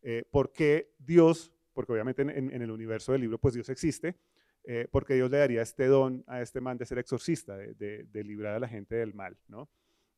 [0.03, 4.17] eh, ¿por qué Dios, porque obviamente en, el universo del libro pues Dios existe,
[4.65, 8.05] eh, ¿por qué Dios le daría este don a este man de ser exorcista, de,
[8.05, 9.69] de, librar a la gente del mal, ¿no?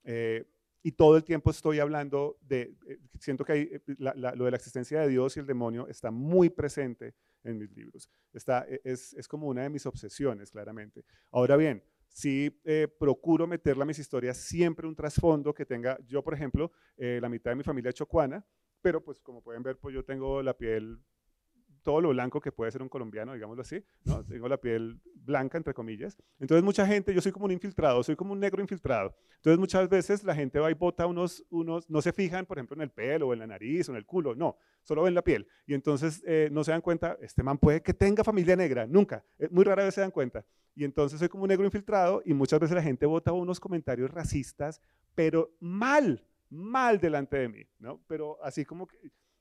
[0.05, 0.47] Eh,
[0.83, 5.01] y todo el tiempo estoy hablando de, eh, siento que eh, lo de la existencia
[5.01, 8.09] de Dios y el demonio está muy presente en mis libros.
[8.33, 11.05] Está, e, es, es como una de mis obsesiones, claramente.
[11.31, 16.23] Ahora bien, sí eh, procuro meterle a mis historias siempre un trasfondo que tenga, yo
[16.23, 18.45] por ejemplo, la mitad de mi familia chocuana,
[18.81, 20.99] pero pues como pueden ver, pues yo tengo la piel
[21.89, 24.23] todo lo blanco que puede ser un colombiano, digámoslo así, ¿no?
[24.23, 26.19] Tengo la piel blanca, entre comillas.
[26.39, 29.17] Entonces mucha gente, yo soy como un infiltrado, soy como un negro infiltrado.
[29.37, 32.77] Entonces muchas veces la gente va y bota unos, unos, no se fijan, por ejemplo,
[32.77, 35.23] en el pelo o en la nariz o en el culo, no, solo ven la
[35.23, 35.49] piel.
[35.67, 39.25] Y entonces eh, no se dan cuenta, este man puede que tenga familia negra, nunca,
[39.39, 40.45] eh, muy rara vez se dan cuenta.
[40.75, 44.11] Y entonces soy como un negro infiltrado y muchas veces la gente bota unos comentarios
[44.11, 44.83] racistas,
[45.15, 48.05] pero mal, mal delante de mí, ¿no?
[48.07, 48.99] Pero así como que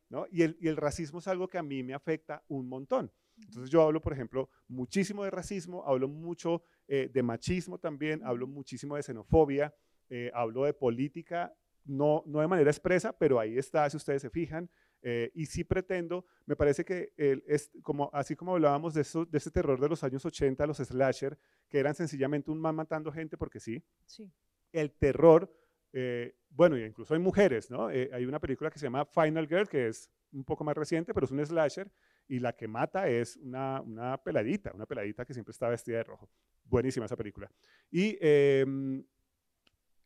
[0.09, 0.25] ¿no?
[0.31, 3.11] Y, el, y el racismo es algo que a mí me afecta un montón.
[3.37, 8.47] Entonces yo hablo, por ejemplo, muchísimo de racismo, hablo mucho eh, de machismo también, hablo
[8.47, 9.73] muchísimo de xenofobia,
[10.09, 11.53] eh, hablo de política,
[11.85, 14.69] no, no de manera expresa, pero ahí está, si ustedes se fijan.
[15.03, 19.25] Eh, y sí pretendo, me parece que el, es como, así como hablábamos de, eso,
[19.25, 21.37] de ese terror de los años 80, los slasher,
[21.69, 24.29] que eran sencillamente un man matando gente porque sí, Sí.
[24.71, 25.53] el terror
[25.93, 27.89] eh, bueno, incluso hay mujeres, ¿no?
[27.91, 31.13] Eh, hay una película que se llama Final Girl, que es un poco más reciente,
[31.13, 31.91] pero es un slasher,
[32.27, 36.03] y la que mata es una, una peladita, una peladita que siempre está vestida de
[36.03, 36.29] rojo.
[36.65, 37.49] Buenísima esa película.
[37.89, 38.65] Y eh,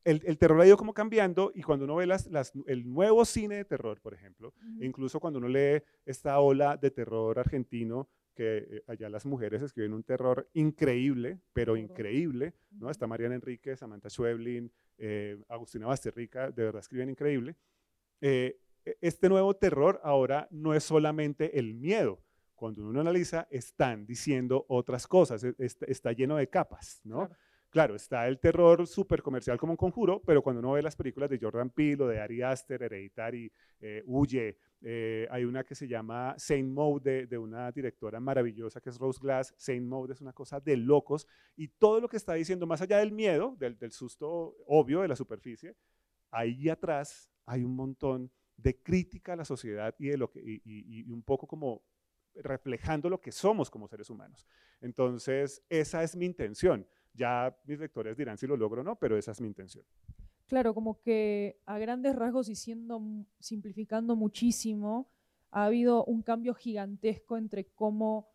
[0.03, 3.25] el, el, terror ha ido como cambiando, y cuando uno ve las, las, el nuevo
[3.25, 4.85] cine de terror, por ejemplo, uh -huh.
[4.85, 9.93] incluso cuando uno lee esta ola de terror argentino, que eh, allá las mujeres escriben
[9.93, 12.89] un terror increíble, pero increíble, ¿no?
[12.89, 17.55] Está Mariana Enríquez, Samantha Schweblin, eh, Agustina Basterrica, de verdad escriben increíble.
[18.21, 18.59] Eh,
[18.99, 22.23] este nuevo terror ahora no es solamente el miedo.
[22.55, 27.27] Cuando uno analiza, están diciendo otras cosas, está, está lleno de capas, ¿no?
[27.27, 27.35] Claro.
[27.71, 31.29] Claro, está el terror súper comercial como un conjuro, pero cuando uno ve las películas
[31.29, 35.87] de Jordan Peele o de Ari Aster, Hereditary, eh, Huye, eh, hay una que se
[35.87, 39.53] llama Saint Mode de, una directora maravillosa que es Rose Glass.
[39.57, 42.97] Saint Mode es una cosa de locos y todo lo que está diciendo, más allá
[42.97, 45.73] del miedo, del, susto obvio de la superficie,
[46.29, 51.09] ahí atrás hay un montón de crítica a la sociedad y, de lo que, y
[51.09, 51.83] un poco como
[52.35, 54.45] reflejando lo que somos como seres humanos.
[54.81, 56.85] Entonces, esa es mi intención.
[57.13, 59.85] Ya mis lectores dirán si lo logro o no, pero esa es mi intención.
[60.47, 63.01] Claro, como que a grandes rasgos y siendo
[63.39, 65.09] simplificando muchísimo,
[65.51, 68.29] ha habido un cambio gigantesco entre cómo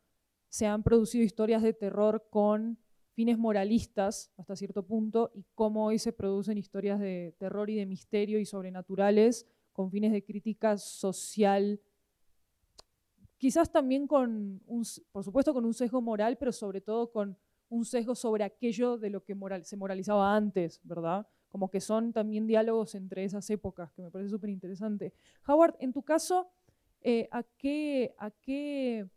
[0.48, 2.78] se han producido historias de terror con
[3.12, 7.86] fines moralistas hasta cierto punto y cómo hoy se producen historias de terror y de
[7.86, 11.80] misterio y sobrenaturales con fines de crítica social,
[13.36, 17.36] quizás también con un, por supuesto con un sesgo moral, pero sobre todo con
[17.68, 21.26] un sesgo sobre aquello de lo que se moralizaba antes, ¿verdad?
[21.48, 25.12] Como que son también diálogos entre esas épocas, que me parece súper interesante.
[25.46, 26.50] Howard, en tu caso,
[27.02, 29.08] eh, ¿a, qué, ¿a qué,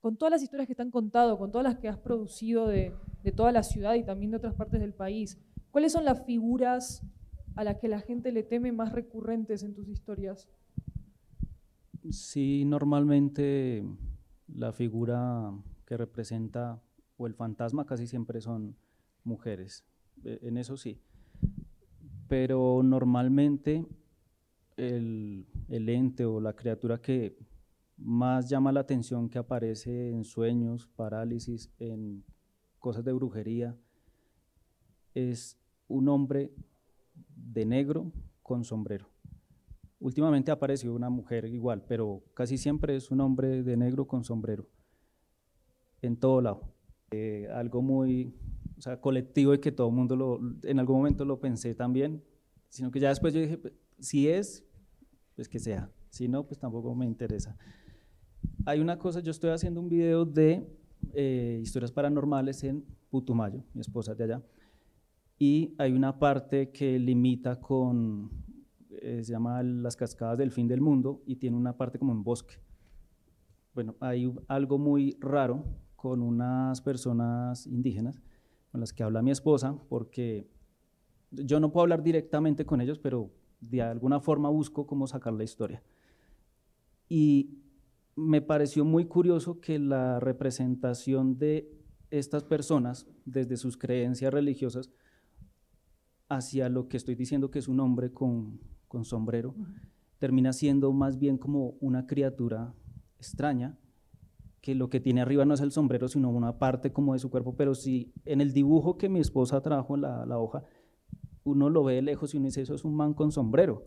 [0.00, 2.94] con todas las historias que te han contado, con todas las que has producido de,
[3.22, 5.38] de toda la ciudad y también de otras partes del país,
[5.70, 7.02] cuáles son las figuras
[7.56, 10.48] a las que la gente le teme más recurrentes en tus historias?
[12.10, 13.84] Sí, normalmente
[14.48, 15.52] la figura
[15.84, 16.80] que representa
[17.20, 18.74] o el fantasma casi siempre son
[19.24, 19.84] mujeres,
[20.24, 20.98] en eso sí.
[22.28, 23.84] Pero normalmente
[24.78, 27.36] el, el, ente o la criatura que
[27.98, 32.24] más llama la atención que aparece en sueños, parálisis, en
[32.78, 33.76] cosas de brujería,
[35.12, 36.54] es un hombre
[37.36, 39.10] de negro con sombrero.
[39.98, 44.66] Últimamente apareció una mujer igual, pero casi siempre es un hombre de negro con sombrero,
[46.00, 46.79] en todo lado.
[47.12, 48.32] Eh, algo muy
[48.80, 52.22] o sea, colectivo y que todo el mundo lo, en algún momento lo pensé también,
[52.68, 54.64] sino que ya después yo dije, pues, si es,
[55.34, 57.58] pues que sea, si no, pues tampoco me interesa.
[58.64, 60.66] Hay una cosa, yo estoy haciendo un video de
[61.12, 64.42] eh, historias paranormales en Putumayo, mi esposa de allá,
[65.38, 68.30] y hay una parte que limita con,
[69.02, 72.22] eh, se llama las cascadas del fin del mundo, y tiene una parte como en
[72.22, 72.54] bosque.
[73.74, 75.64] Bueno, hay algo muy raro
[76.00, 78.22] con unas personas indígenas
[78.72, 80.48] con las que habla mi esposa, porque
[81.30, 85.44] yo no puedo hablar directamente con ellos, pero de alguna forma busco cómo sacar la
[85.44, 85.82] historia.
[87.06, 87.58] Y
[88.16, 91.70] me pareció muy curioso que la representación de
[92.10, 94.90] estas personas, desde sus creencias religiosas,
[96.30, 98.58] hacia lo que estoy diciendo que es un hombre con,
[98.88, 99.54] con sombrero,
[100.18, 102.72] termina siendo más bien como una criatura
[103.18, 103.76] extraña,
[104.60, 107.30] que lo que tiene arriba no es el sombrero, sino una parte como de su
[107.30, 110.64] cuerpo, pero si en el dibujo que mi esposa trajo en la, la hoja,
[111.44, 113.86] uno lo ve de lejos y uno dice, eso es un man con sombrero,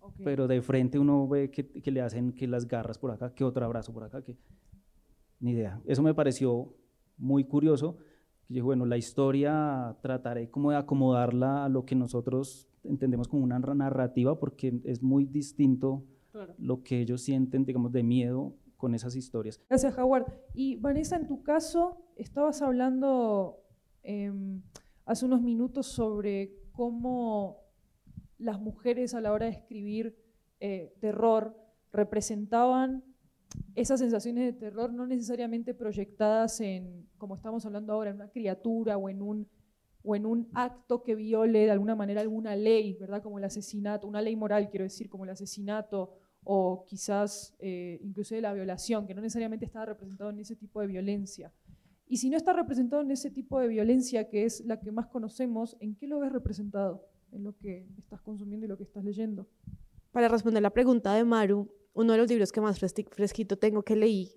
[0.00, 0.24] okay.
[0.24, 3.44] pero de frente uno ve que, que, le hacen que las garras por acá, que
[3.44, 4.36] otro abrazo por acá, que
[5.38, 5.80] ni idea.
[5.86, 6.74] Eso me pareció
[7.16, 7.98] muy curioso,
[8.48, 13.58] yo, bueno, la historia trataré como de acomodarla a lo que nosotros entendemos como una
[13.58, 16.54] narrativa, porque es muy distinto claro.
[16.58, 19.58] lo que ellos sienten, digamos, de miedo con esas historias.
[19.66, 20.26] Gracias, Howard.
[20.52, 23.64] Y Vanessa, en tu caso, estabas hablando
[24.02, 24.60] em,
[25.06, 27.62] hace unos minutos sobre cómo
[28.36, 30.18] las mujeres a la hora de escribir
[30.60, 31.56] eh, terror
[31.92, 33.02] representaban
[33.74, 38.98] esas sensaciones de terror no necesariamente proyectadas en, como estamos hablando ahora, en una criatura
[38.98, 39.48] o en un,
[40.02, 43.22] o en un acto que viole de alguna manera alguna ley, ¿verdad?
[43.22, 48.34] Como el asesinato, una ley moral, quiero decir, como el asesinato o quizás eh, incluso
[48.40, 51.52] la violación, que no necesariamente estaba representado en ese tipo de violencia.
[52.06, 55.06] Y si no está representado en ese tipo de violencia, que es la que más
[55.06, 57.08] conocemos, ¿en qué lo ves representado?
[57.32, 59.48] En lo que estás consumiendo y lo que estás leyendo.
[60.12, 63.96] Para responder la pregunta de Maru, uno de los libros que más fresquito tengo que
[63.96, 64.32] leí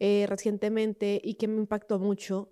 [0.00, 2.50] eh, recientemente y que me impactó mucho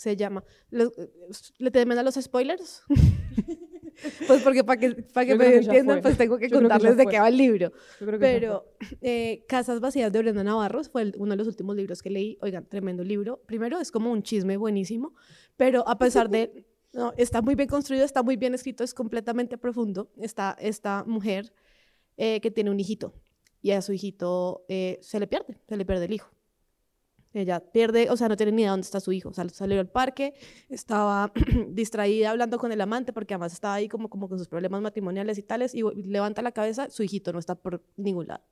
[0.00, 0.42] se llama.
[0.70, 2.82] ¿Le temen a los spoilers?
[4.26, 7.28] pues porque para que, para que me entiendan, pues tengo que contarles de qué va
[7.28, 7.72] el libro.
[7.98, 8.66] Pero
[9.00, 12.38] eh, Casas Vacías de Brenda Navarro fue uno de los últimos libros que leí.
[12.40, 13.42] Oigan, tremendo libro.
[13.46, 15.14] Primero, es como un chisme buenísimo,
[15.56, 16.66] pero a pesar de.
[16.92, 20.10] No, está muy bien construido, está muy bien escrito, es completamente profundo.
[20.16, 21.52] Está esta mujer
[22.16, 23.14] eh, que tiene un hijito
[23.62, 26.30] y a su hijito eh, se le pierde, se le pierde el hijo.
[27.32, 29.28] Ella pierde, o sea, no tiene ni idea dónde está su hijo.
[29.28, 30.34] O sea, salió al parque,
[30.68, 31.32] estaba
[31.68, 35.38] distraída hablando con el amante porque además estaba ahí como, como con sus problemas matrimoniales
[35.38, 38.42] y tales y levanta la cabeza, su hijito no está por ningún lado.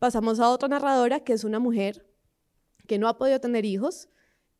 [0.00, 2.06] Pasamos a otra narradora que es una mujer
[2.88, 4.08] que no ha podido tener hijos,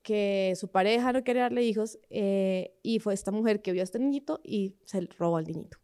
[0.03, 3.85] que su pareja no quiere darle hijos eh, y fue esta mujer que vio a
[3.85, 5.79] este niñito y se robó al niñito,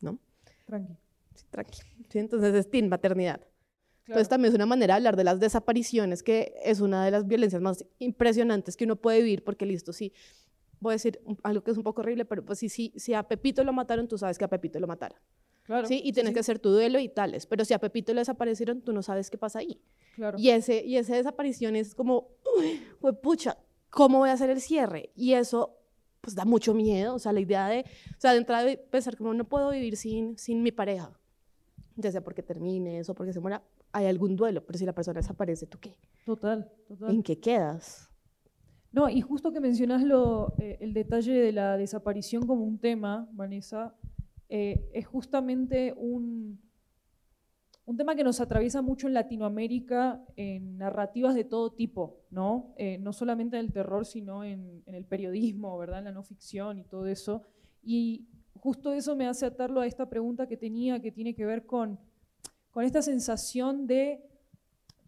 [0.00, 0.18] ¿no?
[0.66, 0.96] Tranqui.
[1.50, 1.78] tranqui.
[2.10, 2.18] ¿Sí?
[2.18, 3.40] Entonces es teen maternidad.
[4.06, 7.26] Entonces también es una manera de hablar de las desapariciones, que es una de las
[7.26, 10.12] violencias más impresionantes que uno puede vivir, porque listo, sí,
[10.80, 13.24] voy a decir algo que es un poco horrible, pero pues sí, sí, si a
[13.24, 15.18] Pepito lo mataron, tú sabes que a Pepito lo mataron.
[15.64, 16.00] Claro, ¿sí?
[16.04, 18.92] Y tienes que hacer tu duelo y tales, pero si a Pepito le desaparecieron, tú
[18.92, 19.80] no sabes qué pasa ahí.
[20.14, 20.38] Claro.
[20.38, 22.28] Y, ese, y esa desaparición es como,
[23.00, 23.58] fue pucha,
[23.90, 25.10] ¿cómo voy a hacer el cierre?
[25.16, 25.76] Y eso
[26.20, 27.84] pues da mucho miedo, o sea, la idea de,
[28.16, 31.12] o sea, de entrada de pensar como no puedo vivir sin, sin mi pareja,
[31.94, 35.20] ya sea porque termines o porque se muera, hay algún duelo, pero si la persona
[35.20, 35.96] desaparece, ¿tú qué?
[36.24, 37.10] Total, total.
[37.10, 38.10] ¿En qué quedas?
[38.92, 43.28] No, y justo que mencionas lo, eh, el detalle de la desaparición como un tema,
[43.32, 43.94] Vanessa,
[44.48, 46.58] eh, es justamente un,
[47.84, 52.72] un tema que nos atraviesa mucho en Latinoamérica en narrativas de todo tipo, ¿no?
[52.76, 55.98] Eh, no solamente en el terror, sino en, en, el periodismo, ¿verdad?
[55.98, 57.42] En la no ficción y todo eso.
[57.82, 61.66] Y justo eso me hace atarlo a esta pregunta que tenía, que tiene que ver
[61.66, 61.98] con
[62.76, 64.22] con esta sensación de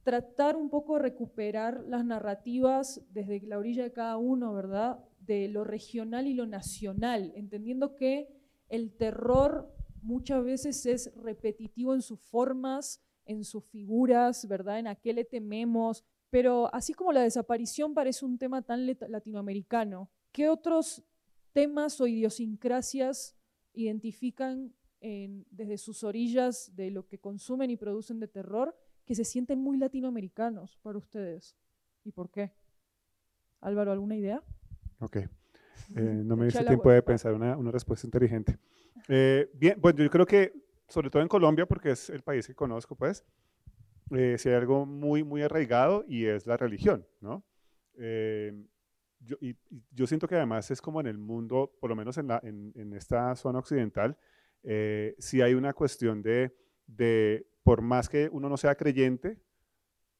[0.02, 5.04] tratar un poco de recuperar las narrativas desde la orilla de cada uno, ¿verdad?
[5.20, 8.26] De lo regional y lo nacional, entendiendo que
[8.70, 14.78] el terror muchas veces es repetitivo en sus formas, en sus figuras, ¿verdad?
[14.78, 20.08] En a qué le tememos, pero así como la desaparición parece un tema tan latinoamericano,
[20.32, 21.04] ¿qué otros
[21.52, 23.36] temas o idiosincrasias
[23.74, 29.60] identifican desde sus orillas de lo que consumen y producen de terror que se sienten
[29.60, 31.56] muy latinoamericanos para ustedes.
[32.04, 32.52] ¿Y por qué?
[33.60, 34.42] Álvaro, ¿alguna idea?
[35.00, 35.16] Ok.
[35.16, 35.28] Eh,
[35.96, 38.58] no me hice tiempo de pensar una, una respuesta inteligente.
[39.08, 40.52] Eh, bien, bueno, yo creo que,
[40.88, 43.24] sobre todo en Colombia, porque es el país que conozco, pues,
[44.10, 47.44] eh, si hay algo muy, muy arraigado y es la religión, ¿no?
[49.20, 49.56] Yo, y,
[49.90, 52.72] yo siento que además es como en el mundo, por lo menos en, la, en,
[52.76, 54.16] en esta zona occidental,
[54.62, 56.54] eh, si hay una cuestión de,
[56.86, 59.38] de, por más que uno no sea creyente,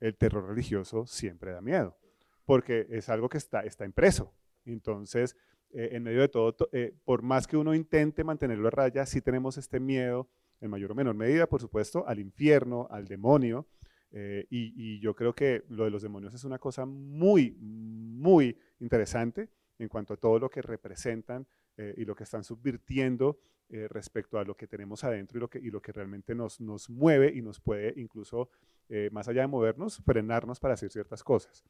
[0.01, 1.99] el terror religioso siempre da miedo,
[2.45, 4.35] porque es algo que está, está impreso.
[4.65, 5.37] Entonces,
[5.71, 9.21] eh, en medio de todo, eh, por más que uno intente mantenerlo a raya, sí
[9.21, 10.29] tenemos este miedo,
[10.61, 13.69] en mayor o menor medida, por supuesto, al infierno, al demonio.
[14.11, 19.51] y, y, yo creo que lo de los demonios es una cosa muy, muy interesante
[19.79, 21.47] en cuanto a todo lo que representan
[21.77, 23.39] y lo que están subvirtiendo
[23.71, 26.59] eh, respecto a lo que tenemos adentro y lo que, y lo que realmente nos,
[26.59, 28.49] nos mueve y nos puede incluso,
[28.89, 31.63] eh, más allá de movernos, frenarnos para hacer ciertas cosas.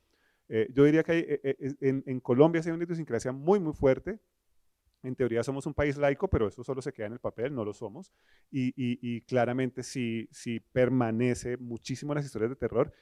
[0.49, 1.41] Eh, yo diría que hay,
[1.81, 4.21] en, en, Colombia hay una idiosincrasia muy, muy fuerte.
[5.03, 7.65] En teoría somos un país laico, pero eso solo se queda en el papel, no
[7.65, 8.13] lo somos.
[8.51, 12.93] Y, claramente sí, sí permanece muchísimo en las historias de terror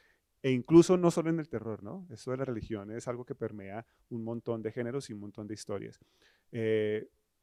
[0.43, 2.07] e incluso no solo en el terror, ¿no?
[2.11, 5.47] Esto de la religión es algo que permea un montón de géneros y un montón
[5.47, 5.99] de historias.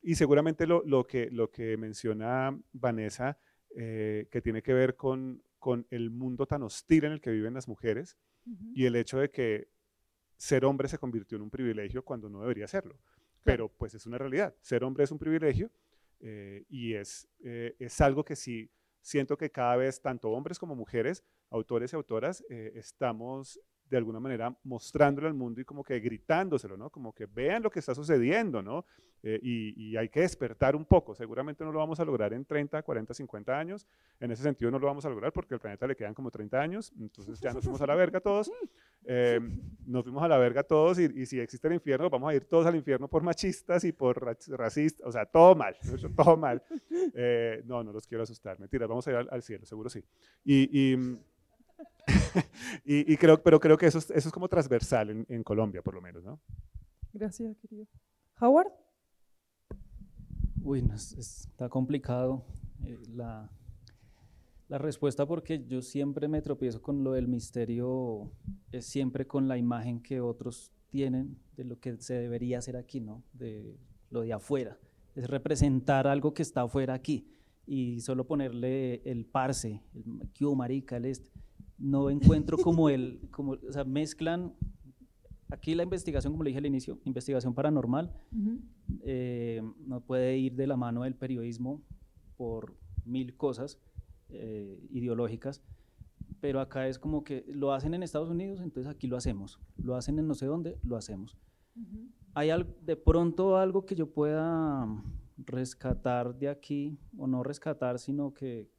[0.04, 3.39] Y seguramente lo, lo, que, lo que menciona Vanessa,
[3.76, 7.54] eh, que tiene que ver con, con, el mundo tan hostil en el que viven
[7.54, 8.18] las mujeres
[8.76, 9.70] y el hecho de que
[10.36, 12.99] ser hombre se convirtió en un privilegio cuando no debería serlo.
[13.43, 14.54] Pero pues es una realidad.
[14.62, 15.72] Ser hombre es un privilegio
[16.20, 18.70] eh, y es, eh, es algo que sí
[19.01, 23.60] siento que cada vez tanto hombres como mujeres autores y autoras, estamos
[23.94, 26.89] de alguna manera mostrándolo al mundo y como que gritándoselo, ¿no?
[26.89, 28.86] Como que vean lo que está sucediendo, ¿no?
[29.22, 31.14] Eh, y, hay que despertar un poco.
[31.14, 33.88] Seguramente no lo vamos a lograr en 30, 40, 50 años.
[34.20, 36.60] En ese sentido no lo vamos a lograr porque al planeta le quedan como 30
[36.60, 36.91] años.
[37.00, 38.52] Entonces ya nos fuimos a la verga todos.
[39.06, 39.38] Eh,
[39.86, 42.66] nos fuimos a la verga todos y, si existe el infierno, vamos a ir todos
[42.66, 45.06] al infierno por machistas y por racistas.
[45.06, 45.76] O sea, todo mal.
[46.16, 46.64] Todo mal.
[47.16, 48.58] Eh, no, no los quiero asustar.
[48.62, 50.02] Mentira, vamos a ir al, cielo, seguro sí.
[50.46, 50.96] y y,
[53.19, 56.01] creo, pero creo que eso es, eso es como transversal en, en, Colombia, por lo
[56.01, 56.39] menos, ¿no?
[57.13, 57.88] Gracias, querido.
[58.39, 58.71] Howard.
[60.61, 62.45] Uy, está complicado
[62.86, 63.49] eh, la,
[64.69, 68.31] la respuesta porque yo siempre me tropiezo con lo del misterio,
[68.71, 73.01] es siempre con la imagen que otros tienen de lo que se debería hacer aquí,
[73.01, 73.23] ¿no?
[73.34, 73.77] De
[74.09, 74.77] lo de afuera.
[75.15, 77.27] Es representar algo que está afuera aquí
[77.65, 80.03] y solo ponerle el parse, el
[80.38, 81.29] Q, marica, el este
[81.84, 84.53] no encuentro como el, como, o sea, mezclan,
[85.49, 88.15] aquí la investigación, como le dije al inicio, investigación paranormal,
[89.01, 91.81] eh, no puede ir de la mano del periodismo
[92.38, 93.79] por mil cosas
[94.29, 95.61] eh, ideológicas,
[96.39, 99.95] pero acá es como que lo hacen en Estados Unidos, entonces aquí lo hacemos, lo
[99.95, 101.38] hacen en no sé dónde, lo hacemos.
[102.34, 102.49] ¿Hay
[102.81, 104.88] de pronto algo que yo pueda
[105.38, 108.71] rescatar de aquí, o no rescatar, sino que,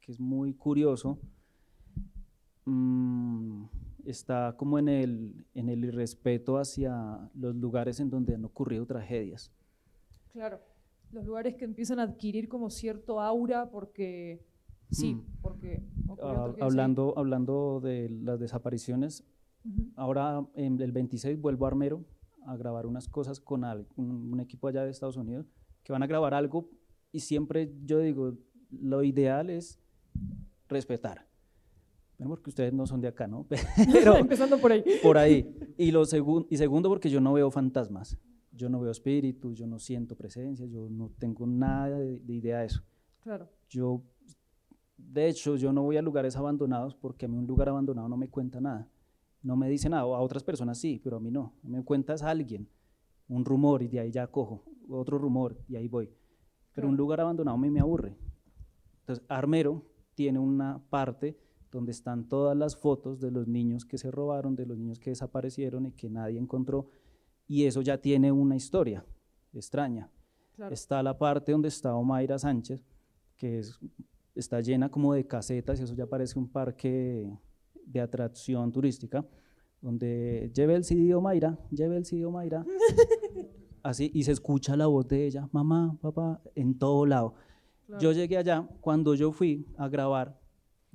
[0.00, 1.18] que es muy curioso?
[2.66, 3.64] Mm,
[4.04, 9.52] está como en el, en el irrespeto hacia los lugares en donde han ocurrido tragedias.
[10.32, 10.60] Claro,
[11.12, 14.44] los lugares que empiezan a adquirir como cierto aura porque...
[14.90, 15.24] Sí, mm.
[15.40, 15.82] porque...
[16.22, 19.24] Ah, hablando, hablando de las desapariciones,
[19.96, 22.04] ahora en el 26 vuelvo a Armero
[22.46, 23.64] a grabar unas cosas con
[23.96, 25.46] un equipo allá de Estados Unidos
[25.82, 26.68] que van a grabar algo
[27.10, 28.34] y siempre yo digo,
[28.70, 29.80] lo ideal es
[30.68, 31.26] respetar
[32.18, 33.46] bueno, porque ustedes no son de acá, ¿no?
[33.92, 34.84] Pero, Empezando por ahí.
[35.02, 35.54] Por ahí.
[35.76, 38.18] Y, lo y segundo, porque yo no veo fantasmas.
[38.52, 42.66] Yo no veo espíritus, yo no siento presencia, yo no tengo nada de, idea de
[42.66, 42.82] eso.
[43.20, 43.50] Claro.
[43.68, 44.02] Yo,
[44.96, 48.16] de hecho, yo no voy a lugares abandonados porque a mí un lugar abandonado no
[48.16, 48.88] me cuenta nada.
[49.42, 50.04] No me dice nada.
[50.04, 51.52] A otras personas sí, pero a mí no.
[51.62, 52.66] Me cuentas a alguien,
[53.28, 54.64] un rumor y de ahí ya cojo.
[54.88, 56.10] Otro rumor y ahí voy.
[56.72, 58.16] Pero un lugar abandonado a mí me aburre.
[59.00, 61.38] Entonces, Armero tiene una parte
[61.70, 65.10] donde están todas las fotos de los niños que se robaron, de los niños que
[65.10, 66.88] desaparecieron y que nadie encontró,
[67.46, 69.04] y eso ya tiene una historia
[69.52, 70.10] extraña.
[70.70, 72.80] Está la parte donde está Omaira Sánchez,
[73.36, 73.78] que es,
[74.34, 77.30] está llena como de casetas, y eso ya parece un parque
[77.84, 79.26] de atracción turística,
[79.82, 82.64] donde lleve el CD Omaira, lleve el CD Omaira,
[83.82, 87.34] así, y se escucha la voz de ella, mamá, papá, en todo lado.
[88.00, 90.40] Yo llegué allá, cuando yo fui a grabar,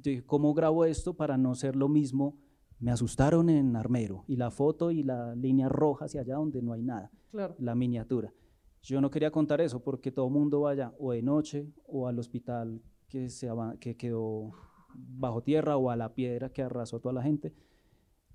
[0.09, 2.37] dije, ¿cómo grabo esto para no ser lo mismo?
[2.79, 6.73] Me asustaron en Armero y la foto y la línea roja hacia allá donde no
[6.73, 7.11] hay nada,
[7.59, 8.33] la miniatura.
[8.81, 12.81] Yo no quería contar eso porque todo mundo vaya o de noche o al hospital
[13.07, 13.49] que, se,
[13.79, 14.51] que quedó
[14.95, 17.53] bajo tierra o a la piedra que arrasó toda la gente.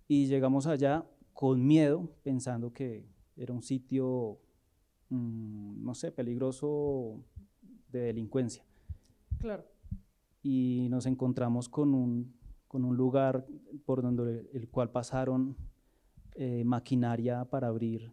[0.06, 3.04] Y llegamos allá con miedo, pensando que
[3.36, 4.38] era un sitio,
[5.08, 7.24] mm, no sé, peligroso
[7.90, 8.64] de delincuencia.
[9.40, 9.75] Claro
[10.46, 12.32] y nos encontramos con un,
[12.68, 13.44] con un lugar
[13.84, 15.56] por donde el cual pasaron
[16.36, 18.12] eh, maquinaria para abrir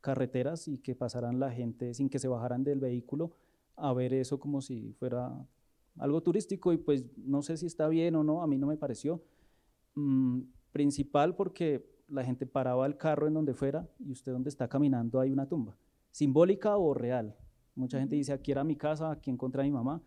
[0.00, 3.36] carreteras y que pasaran la gente sin que se bajaran del vehículo
[3.76, 5.46] a ver eso como si fuera
[5.98, 8.76] algo turístico y pues no sé si está bien o no, a mí no me
[8.76, 9.22] pareció.
[9.94, 10.40] Mm,
[10.72, 15.20] principal porque la gente paraba el carro en donde fuera y usted donde está caminando
[15.20, 15.78] hay una tumba,
[16.10, 17.36] simbólica o real.
[17.76, 20.02] Mucha gente dice, aquí era mi casa, aquí encontré a mi mamá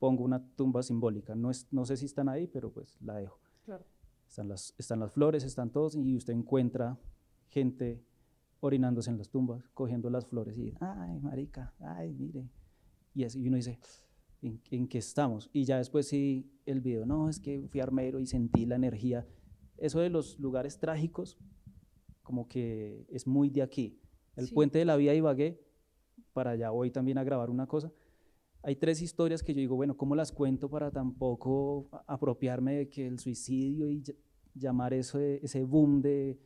[0.00, 1.36] pongo una tumba simbólica.
[1.36, 3.38] No, es, no sé si están ahí, pero pues la dejo.
[4.26, 6.98] Están, las, están las flores, están todos, y usted encuentra
[7.48, 8.02] gente
[8.60, 12.48] orinándose en las tumbas, cogiendo las flores y, ay, marica, ay, mire.
[13.14, 13.78] Y, así, uno dice,
[14.40, 15.50] ¿en, ¿en, qué estamos?
[15.52, 19.26] Y ya después sí, el video, no, es que fui armero y sentí la energía.
[19.76, 21.38] Eso de los lugares trágicos,
[22.22, 23.98] como que es muy de aquí.
[24.36, 25.60] El puente de la vía Ibagué,
[26.32, 27.92] para allá voy también a grabar una cosa,
[28.62, 33.06] hay tres historias que yo digo, bueno, ¿cómo las cuento para tampoco apropiarme de que
[33.06, 34.02] el suicidio y
[34.54, 36.38] llamar eso ese boom de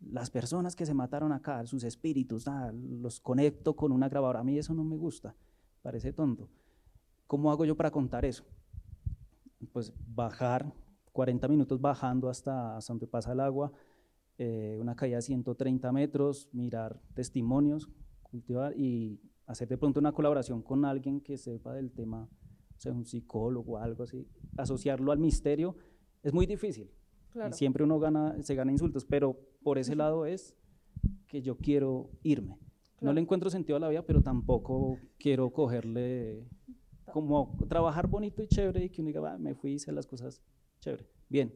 [0.00, 2.44] las personas que se mataron acá, sus espíritus,
[3.00, 4.40] los conecto con una grabadora?
[4.40, 5.34] A mí eso no me gusta,
[5.82, 6.50] parece tonto.
[7.26, 8.44] ¿Cómo hago yo para contar eso?
[9.72, 10.70] Pues bajar,
[11.12, 13.72] 40 minutos bajando hasta, donde pasa el agua,
[14.36, 17.88] eh, una caída de 130 metros, mirar testimonios,
[18.22, 22.28] cultivar y hacer de pronto una colaboración con alguien que sepa del tema,
[22.76, 24.26] o sea, un psicólogo o algo así,
[24.56, 25.76] asociarlo al misterio
[26.22, 26.90] es muy difícil.
[27.30, 27.50] Claro.
[27.50, 30.54] Y siempre uno gana, se gana insultos, pero por ese lado es
[31.26, 32.58] que yo quiero irme.
[33.00, 36.46] No le encuentro sentido a la vida, pero tampoco quiero cogerle
[37.12, 40.06] como trabajar bonito y chévere y que uno diga, "Va, me fui y hice las
[40.06, 40.40] cosas
[40.80, 41.06] chévere.
[41.28, 41.52] Bien,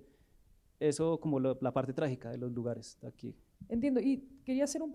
[0.79, 3.35] eso como lo- la parte trágica de los lugares de aquí.
[3.69, 4.01] Entiendo.
[4.01, 4.93] Y quería hacer un,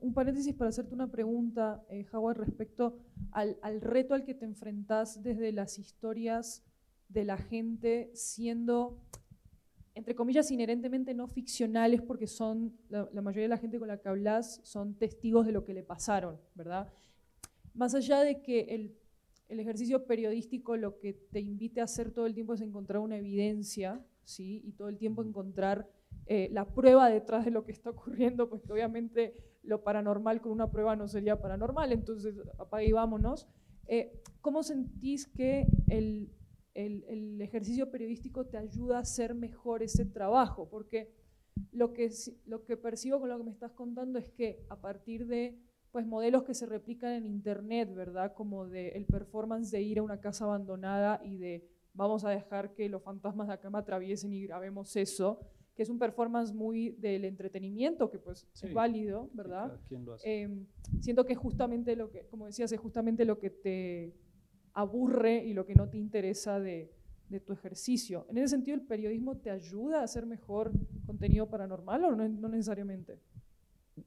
[0.00, 2.98] un paréntesis para hacerte una pregunta, eh, Howard, respecto
[3.30, 6.64] al, al reto al que te enfrentás desde las historias
[7.08, 8.98] de la gente siendo,
[9.94, 13.98] entre comillas, inherentemente no ficcionales porque son, la, la mayoría de la gente con la
[13.98, 16.90] que hablas son testigos de lo que le pasaron, ¿verdad?
[17.74, 18.96] Más allá de que el,
[19.48, 23.18] el ejercicio periodístico lo que te invite a hacer todo el tiempo es encontrar una
[23.18, 24.62] evidencia, ¿sí?
[24.64, 25.86] Y todo el tiempo encontrar
[26.26, 30.52] eh, la prueba detrás de lo que está ocurriendo, pues que obviamente lo paranormal con
[30.52, 33.48] una prueba no sería paranormal, entonces apague y vámonos.
[33.86, 36.30] Eh, ¿Cómo sentís que el,
[36.74, 40.68] el- el ejercicio periodístico te ayuda a hacer mejor ese trabajo?
[40.68, 41.12] Porque
[41.72, 42.10] lo que,
[42.46, 45.58] lo que percibo con lo que me estás contando es que a partir de
[45.90, 48.32] pues, modelos que se replican en Internet, ¿verdad?
[48.34, 52.88] Como de performance de ir a una casa abandonada y de vamos a dejar que
[52.88, 55.40] los fantasmas de acá me atraviesen y grabemos eso,
[55.74, 58.66] que es un performance muy del entretenimiento, que pues Sí.
[58.66, 59.78] es válido, ¿verdad?
[59.90, 60.42] Lo hace.
[60.44, 60.66] Eh,
[61.00, 64.14] siento que es justamente lo que, como decías, es justamente lo que te
[64.74, 66.92] aburre y lo que no te interesa de,
[67.28, 68.26] de tu ejercicio.
[68.28, 70.72] En ese sentido, ¿el periodismo te ayuda a hacer mejor
[71.06, 73.18] contenido paranormal o no, no necesariamente?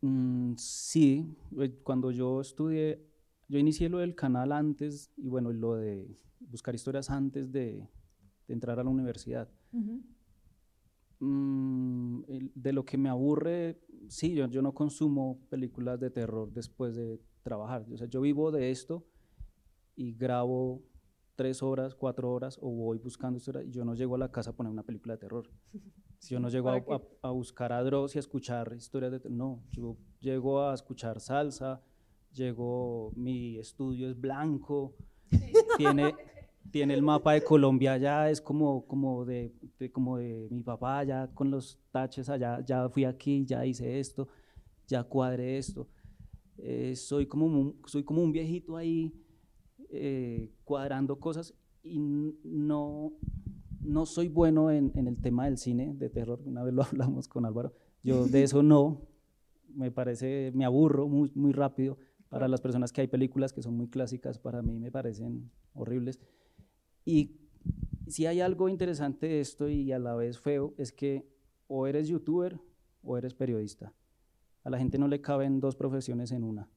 [0.02, 1.26] Mm, sí,
[1.60, 3.00] eh, cuando yo estudié,
[3.48, 6.08] yo inicié lo del canal antes y bueno, lo de
[6.40, 7.88] buscar historias antes de,
[8.48, 9.48] de entrar a la universidad.
[11.20, 16.52] Mm, el- de lo que me aburre, sí, yo, yo no consumo películas de terror
[16.52, 17.86] después de trabajar.
[17.92, 19.06] O sea, yo vivo de esto
[19.96, 20.82] y grabo
[21.36, 24.52] tres horas, cuatro horas o voy buscando historias y yo no llego a la casa
[24.52, 25.50] a poner una película de terror.
[26.18, 26.70] Si yo no llego
[27.22, 31.20] a buscar a Dross y a escuchar historias de terror, no, yo llego a escuchar
[31.20, 31.84] salsa,
[32.34, 34.96] llego, mi estudio es blanco,
[35.78, 36.16] tiene,
[36.72, 41.04] tiene el mapa de Colombia allá, es como, como, de, de- como de mi papá,
[41.04, 44.28] ya con los taches allá, ya fui aquí, ya hice esto,
[44.88, 45.88] ya cuadré esto.
[46.58, 49.14] Eh, soy, como un, soy como un viejito ahí
[49.90, 51.54] eh, cuadrando cosas
[51.84, 53.14] y no,
[53.82, 57.28] no soy bueno en, en el tema del cine de terror, una vez lo hablamos
[57.28, 59.02] con Álvaro, yo de eso no,
[59.74, 61.98] me parece, me aburro muy, muy rápido.
[62.30, 66.20] Para las personas que hay películas que son muy clásicas, para mí me parecen horribles.
[67.06, 67.38] Y
[68.08, 71.28] si hay algo interesante de esto y a la vez feo, es que
[71.68, 72.60] o eres youtuber
[73.04, 73.94] o eres periodista.
[74.64, 76.70] A la gente no le caben dos profesiones en una.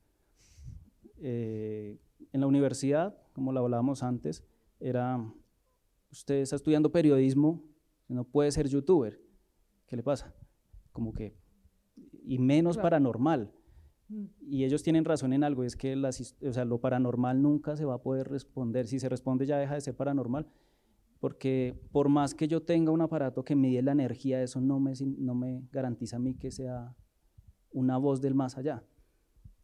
[1.20, 1.98] Eh,
[2.32, 4.44] en la universidad, como lo hablábamos antes,
[4.78, 5.18] era,
[6.10, 7.64] usted está estudiando periodismo,
[8.08, 9.20] no puede ser youtuber.
[9.86, 10.34] ¿Qué le pasa?
[10.92, 11.34] Como que,
[12.24, 12.86] y menos Claro.
[12.86, 13.52] paranormal.
[14.40, 17.84] Y ellos tienen razón en algo, es que las o sea, lo paranormal nunca se
[17.84, 18.86] va a poder responder.
[18.86, 20.46] Si se responde ya deja de ser paranormal,
[21.20, 24.92] porque por más que yo tenga un aparato que mide la energía, eso no me,
[25.18, 26.96] no me garantiza a mí que sea
[27.70, 28.82] una voz del más allá.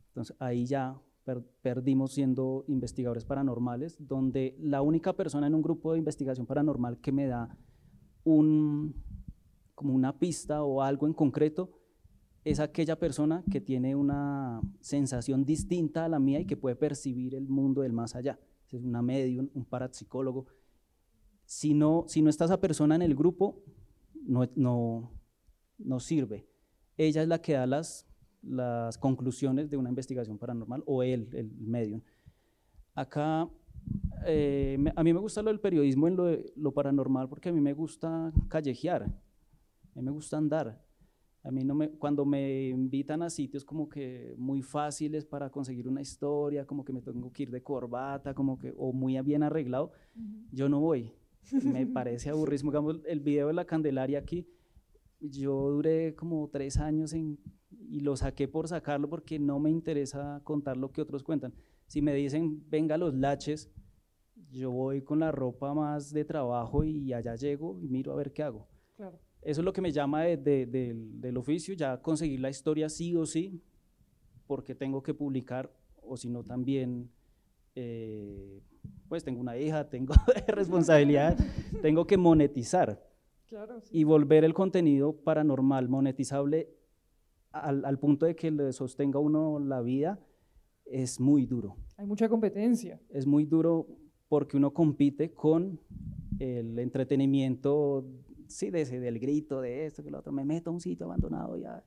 [0.08, 5.92] Entonces ahí ya per- perdimos siendo investigadores paranormales, donde la única persona en un grupo
[5.92, 7.56] de investigación paranormal que me da
[8.24, 8.94] un,
[9.74, 11.70] como una pista o algo en concreto
[12.44, 17.34] es aquella persona que tiene una sensación distinta a la mía y que puede percibir
[17.34, 18.38] el mundo del más allá.
[18.70, 20.46] Es una medium, un parapsicólogo.
[21.46, 23.62] Si no, si no está esa persona en el grupo,
[24.26, 26.46] no, no, sirve.
[26.96, 28.06] Ella es la que da las,
[28.42, 32.02] las conclusiones de una investigación paranormal o él, el medium.
[32.94, 33.48] Acá,
[34.26, 36.26] eh, a mí me gusta lo del periodismo en lo,
[36.56, 39.08] lo paranormal porque a mí me gusta callejear, a
[39.94, 40.83] mí me gusta andar.
[41.44, 45.86] A mí no me, cuando me invitan a sitios como que muy fáciles para conseguir
[45.86, 49.42] una historia, como que me tengo que ir de corbata, como que, o muy bien
[49.42, 49.92] arreglado,
[50.50, 51.12] yo no voy.
[51.62, 52.70] Me parece aburrísimo.
[52.70, 54.48] Digamos, el video de la Candelaria aquí,
[55.20, 57.38] yo duré como tres años en,
[57.70, 61.52] y lo saqué por sacarlo porque no me interesa contar lo que otros cuentan.
[61.86, 63.70] Si me dicen, venga los laches,
[64.50, 68.32] yo voy con la ropa más de trabajo y allá llego y miro a ver
[68.32, 68.66] qué hago.
[68.96, 69.18] Claro.
[69.44, 72.88] Eso es lo que me llama de- de- del, del oficio, ya conseguir la historia
[72.88, 73.60] sí o sí,
[74.46, 75.70] porque tengo que publicar,
[76.02, 77.10] o si no también,
[77.74, 78.60] eh,
[79.08, 80.14] pues tengo una hija, tengo
[80.48, 81.36] responsabilidad,
[81.82, 83.02] tengo que monetizar
[83.46, 83.98] Claro, sí.
[84.00, 86.70] y volver el contenido paranormal monetizable
[87.52, 90.18] al, al punto de que le sostenga uno la vida
[90.86, 91.76] es muy duro.
[91.96, 93.00] Hay mucha competencia.
[93.10, 93.86] Es muy duro
[94.28, 95.78] porque uno compite con
[96.40, 98.04] el entretenimiento
[98.48, 101.06] sí, de ese, del grito, de esto, que lo otro, me meto a un sitio
[101.06, 101.84] abandonado ya,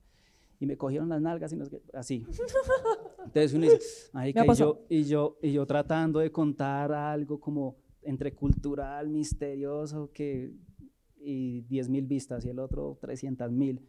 [0.59, 2.25] y me cogieron las nalgas y no sé así.
[3.25, 3.79] Entonces uno dice,
[4.13, 9.09] ay, que y, yo, y, yo, y yo tratando de contar algo como entre cultural,
[9.09, 10.53] misterioso, que,
[11.19, 13.81] y 10 mil vistas y el otro 300 mil.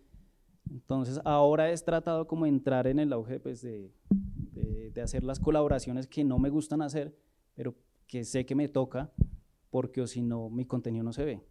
[0.71, 3.91] Entonces ahora es tratado como entrar en el auge pues, de,
[4.53, 7.17] de, de hacer las colaboraciones que no me gustan hacer,
[7.55, 7.75] pero
[8.07, 9.13] que sé que me toca,
[9.71, 11.43] porque o si no, mi contenido no se ve.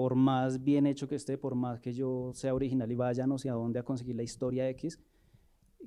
[0.00, 3.36] Por más bien hecho que esté, por más que yo sea original y vaya no
[3.36, 4.98] sé a dónde a conseguir la historia X,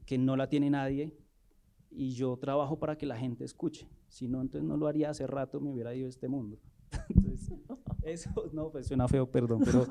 [0.05, 1.17] que no la tiene nadie,
[1.89, 3.89] y yo trabajo para que la gente escuche.
[4.09, 6.59] Si no, entonces no lo haría hace rato, me hubiera ido de este mundo.
[7.09, 7.57] Entonces,
[8.03, 9.87] eso, no, pues suena feo, perdón, pero,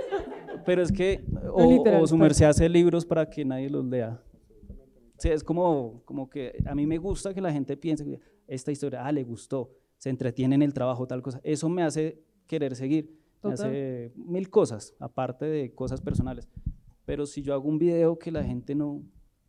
[0.64, 4.24] pero es que, o, literal, o su merced hace libros para que nadie los lea.
[5.18, 8.72] Sí, es como, como que a mí me gusta que la gente piense que esta
[8.72, 11.42] historia, ah, le gustó, se entretiene en el trabajo, tal cosa.
[11.44, 13.52] Eso me hace querer seguir, Total.
[13.54, 16.48] hace mil cosas, aparte de cosas personales.
[17.04, 19.02] Pero si yo hago un video que la gente no,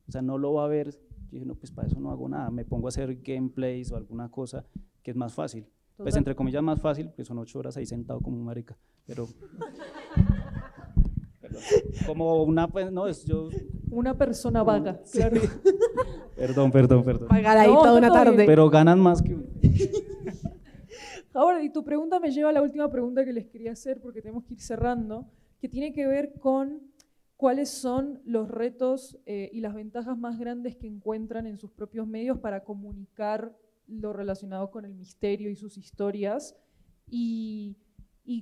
[0.07, 0.97] o sea, no lo va a ver, yo
[1.31, 4.29] dije, no, pues para eso no hago nada, me pongo a hacer gameplays o alguna
[4.29, 4.65] cosa
[5.03, 5.63] que es más fácil.
[5.97, 6.17] Pues Total.
[6.19, 9.27] entre comillas más fácil, porque son ocho horas ahí sentado como un marica, pero...
[11.41, 11.61] Perdón.
[12.05, 13.49] como una, pues, no, es yo...
[13.89, 15.17] Una persona vaga, Sí.
[15.17, 15.41] claro.
[16.35, 17.27] Perdón, perdón, perdón.
[17.27, 18.45] Pagar ahí No, toda está una tarde.
[18.45, 19.37] Pero ganan más que...
[21.33, 24.21] Ahora, y tu pregunta me lleva a la última pregunta que les quería hacer porque
[24.21, 25.29] tenemos que ir cerrando,
[25.59, 26.81] que tiene que ver con
[27.37, 32.05] cuáles son los retos eh, y las ventajas más grandes que encuentran en sus propios
[32.05, 33.57] medios para comunicar
[33.87, 36.55] lo relacionado con el misterio y sus historias.
[37.09, 37.77] Y,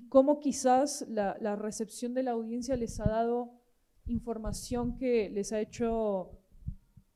[0.09, 3.59] cómo quizás la recepción de la audiencia les ha dado
[4.05, 6.31] información que les ha hecho,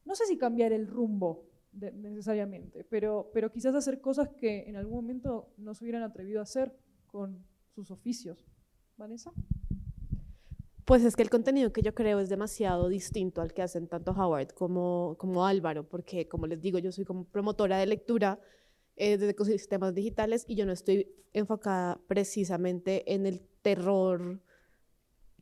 [0.06, 4.76] no sé si cambiar el rumbo de- necesariamente, pero, pero quizás hacer cosas que en
[4.76, 6.76] algún momento no se hubieran atrevido a hacer
[7.08, 7.46] con
[7.76, 8.46] sus oficios.
[8.98, 9.32] Vanessa.
[10.86, 14.12] Pues es que el contenido que yo creo es demasiado distinto al que hacen tanto
[14.12, 18.40] Howard como, como Álvaro, porque como les digo, yo soy como promotora de lectura
[18.96, 24.42] eh, de ecosistemas digitales y yo no estoy enfocada precisamente en el terror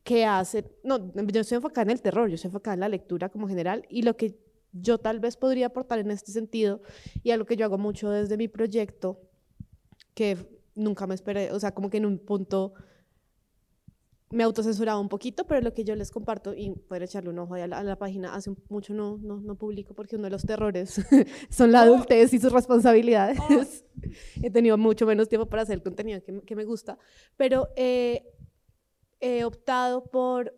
[0.04, 3.30] que hace, no, yo estoy enfocada en el terror, yo estoy enfocada en la lectura
[3.30, 4.40] como general y lo que
[4.74, 6.82] yo tal vez podría aportar en este sentido
[7.24, 9.20] y algo que yo hago mucho desde mi proyecto,
[10.14, 10.38] que
[10.76, 12.74] nunca me esperé, o sea, como que en un punto
[14.30, 17.56] me autocensuraba un poquito, pero lo que yo les comparto, y pueden echarle un ojo
[17.56, 20.46] a la, a la página, hace mucho no, no, no publico porque uno de los
[20.46, 21.02] terrores
[21.50, 23.84] son la adultez y sus responsabilidades.
[24.42, 26.98] He tenido mucho menos tiempo para hacer el contenido que, me- que me gusta,
[27.36, 28.24] pero eh,
[29.20, 30.56] he optado por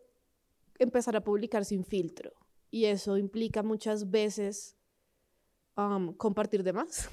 [0.77, 2.31] empezar a publicar sin filtro.
[2.73, 4.75] Y eso implica muchas veces
[5.75, 7.07] am, compartir de más.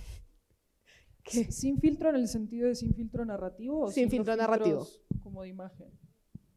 [1.50, 3.82] Sin filtro en el sentido de sin filtro narrativo.
[3.82, 4.86] o Sin los filtro narrativo.
[5.22, 5.90] Como de imagen.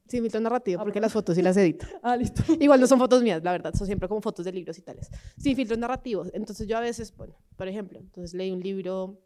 [0.07, 1.05] Sin filtro narrativo, Ah, porque perdón.
[1.07, 1.85] las fotos sí las edito.
[2.01, 2.41] Ah, listo.
[2.61, 5.09] Igual no son fotos mías, la verdad, son siempre como fotos de libros y tales.
[5.37, 6.29] Sin filtros narrativos.
[6.33, 9.19] Entonces yo a veces, bueno, por ejemplo, entonces leí un libro,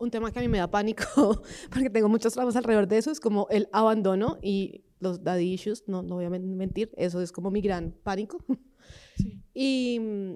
[0.00, 1.04] un tema que a mí me da pánico,
[1.70, 5.84] porque tengo muchos tramos alrededor de eso, es como el abandono y los daddy issues,
[5.86, 8.38] no, no voy a men- mentir, eso es como mi gran pánico.
[9.16, 9.38] Sí.
[9.54, 10.34] Y mm,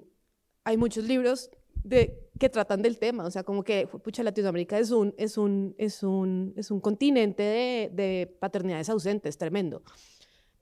[0.65, 1.51] hay muchos libros
[1.83, 5.75] de, que tratan del tema, o sea, como que, pucha, Latinoamérica es un, es un,
[5.79, 9.83] es un, es un continente de, de paternidades ausentes, tremendo.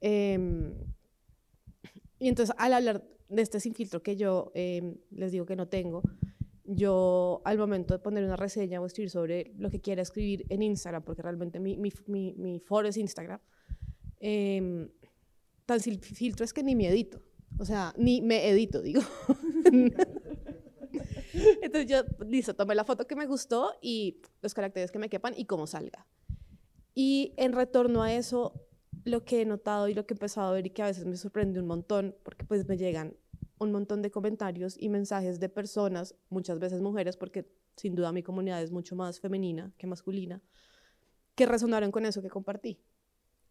[0.01, 0.75] Em,
[2.19, 5.67] y entonces, al hablar de este sin filtro que yo em, les digo que no
[5.69, 6.03] tengo,
[6.65, 10.63] yo al momento de poner una reseña o escribir sobre lo que quiera escribir en
[10.63, 13.41] Instagram, porque realmente mi, mi, mi, mi foro es Instagram,
[14.21, 14.89] em,
[15.67, 17.21] tan sin filtro es que ni me edito.
[17.59, 19.03] O sea, ni me edito, digo.
[21.63, 25.35] Entonces yo, listo, tomé la foto que me gustó y los caracteres que me quepan
[25.37, 26.07] y cómo salga.
[26.95, 28.67] Y en retorno a eso,
[29.05, 31.07] lo que he notado y lo que he empezado a ver y que a veces
[31.07, 33.17] me sorprende un montón, porque pues me llegan
[33.63, 38.23] un montón de comentarios y mensajes de personas, muchas veces mujeres, porque sin duda mi
[38.23, 40.43] comunidad es mucho más femenina que masculina,
[41.35, 42.79] que resonaron con eso que compartí.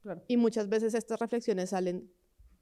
[0.02, 0.24] Claro.
[0.28, 2.12] Y muchas veces estas reflexiones salen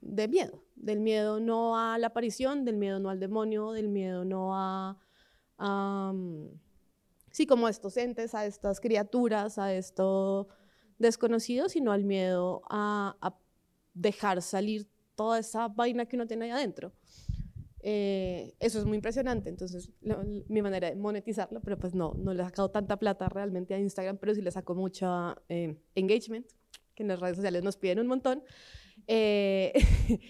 [0.01, 4.23] de miedo, del miedo no a la aparición, del miedo no al demonio, del miedo
[4.25, 4.97] no a,
[5.57, 6.47] a, mm,
[7.31, 10.47] sí, como a estos entes, a estas criaturas, a esto
[10.97, 13.37] desconocido, sino al miedo a, a
[13.93, 16.93] dejar salir toda esa vaina que uno tiene ahí adentro.
[17.81, 22.41] Eh, eso es muy impresionante, entonces mi manera de monetizarlo, pero pues no, no le
[22.41, 26.45] he sacado tanta plata realmente a Instagram, pero sí le saco mucha eh, engagement,
[26.93, 28.43] que en las redes sociales nos piden un montón.
[29.07, 29.73] Eh,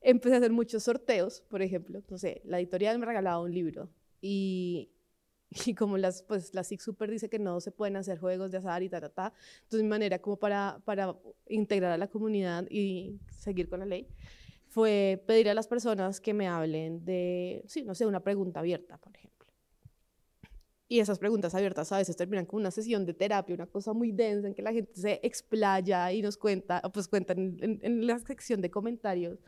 [0.00, 3.90] empecé a hacer muchos sorteos, por ejemplo, no sé, la editorial me regalaba un libro
[4.20, 4.90] y
[5.66, 8.58] y como las, pues la SIC Super dice que no se pueden hacer juegos de
[8.58, 9.32] azar y ta, ta, ta,
[9.62, 11.16] entonces mi manera como para, para
[11.48, 14.08] integrar a la comunidad y seguir con la ley
[14.78, 18.96] fue pedir a las personas que me hablen de, sí, no sé, una pregunta abierta,
[18.96, 19.48] por ejemplo.
[20.86, 24.12] Y esas preguntas abiertas a veces terminan con una sesión de terapia, una cosa muy
[24.12, 28.20] densa en que la gente se explaya y nos cuenta, pues cuentan en, en la
[28.20, 29.40] sección de comentarios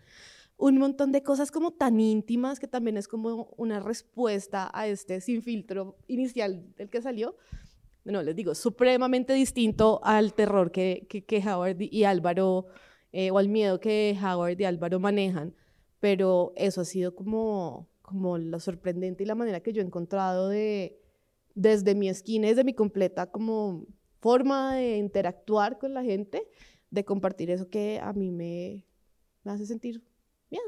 [0.57, 5.21] un montón de cosas como tan íntimas que también es como una respuesta a este
[5.21, 7.37] sin filtro inicial del que salió.
[8.05, 12.67] No, les digo, supremamente distinto al terror que, que, Howard y Álvaro,
[13.13, 15.55] eh, o al miedo que Howard y Álvaro manejan,
[16.01, 20.49] pero eso ha sido como, como lo sorprendente y la manera que yo he encontrado
[20.49, 21.01] de,
[21.55, 23.87] desde mi esquina, desde mi completa como
[24.21, 26.47] forma de interactuar con la gente,
[26.91, 28.87] de compartir eso que a mí me,
[29.45, 30.03] me hace sentir
[30.51, 30.63] Bien.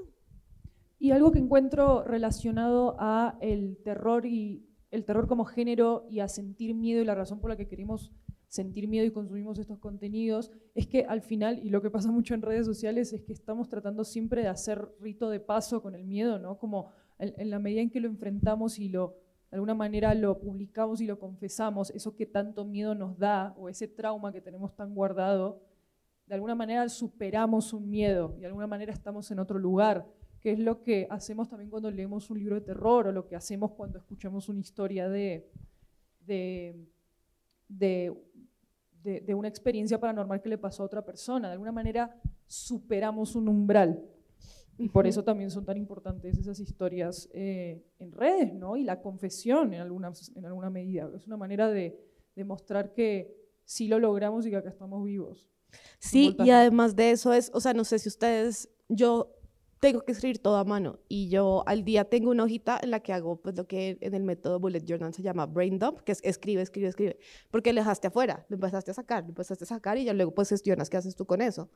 [0.99, 6.29] Y algo que encuentro relacionado a el terror y el terror como género y a
[6.29, 8.13] sentir miedo y la razón por la que queremos
[8.53, 12.35] sentir miedo y consumimos estos contenidos es que al final, y lo que pasa mucho
[12.35, 16.05] en redes sociales, es que estamos tratando siempre de hacer rito de paso con el
[16.05, 16.59] miedo, ¿no?
[16.59, 19.17] Como en, la medida en que lo enfrentamos y lo,
[19.51, 23.71] de alguna manera lo publicamos y lo confesamos, eso que tanto miedo nos da o
[23.71, 25.63] ese trauma que tenemos tan guardado,
[26.27, 30.07] de alguna manera superamos un miedo y de alguna manera estamos en otro lugar,
[30.43, 33.35] que es lo que hacemos también cuando leemos un libro de terror o lo que
[33.35, 35.51] hacemos cuando escuchamos una historia de,
[36.27, 36.77] de,
[37.79, 38.13] de,
[39.35, 41.49] una experiencia paranormal que le pasó a otra persona.
[41.49, 42.15] De alguna manera
[42.47, 44.03] superamos un umbral.
[44.79, 48.77] Y por eso también son tan importantes esas historias eh, en redes, ¿no?
[48.77, 51.11] Y la confesión en alguna, en alguna medida.
[51.15, 52.01] Es una manera de
[52.35, 55.51] demostrar que sí lo logramos y que acá estamos vivos.
[55.99, 59.35] Sí, y además de eso es, o sea, no sé si ustedes, yo
[59.83, 63.01] tengo que escribir todo a mano y yo al día tengo una hojita en la
[63.01, 66.13] que hago pues lo que en el método Bullet Journal se llama brain dump, que
[66.13, 67.19] es escribe, escribe, escribe,
[67.51, 70.33] porque le dejaste afuera, lo empezaste a sacar, lo empezaste a sacar y ya luego
[70.33, 71.69] pues gestionas qué haces tú con eso.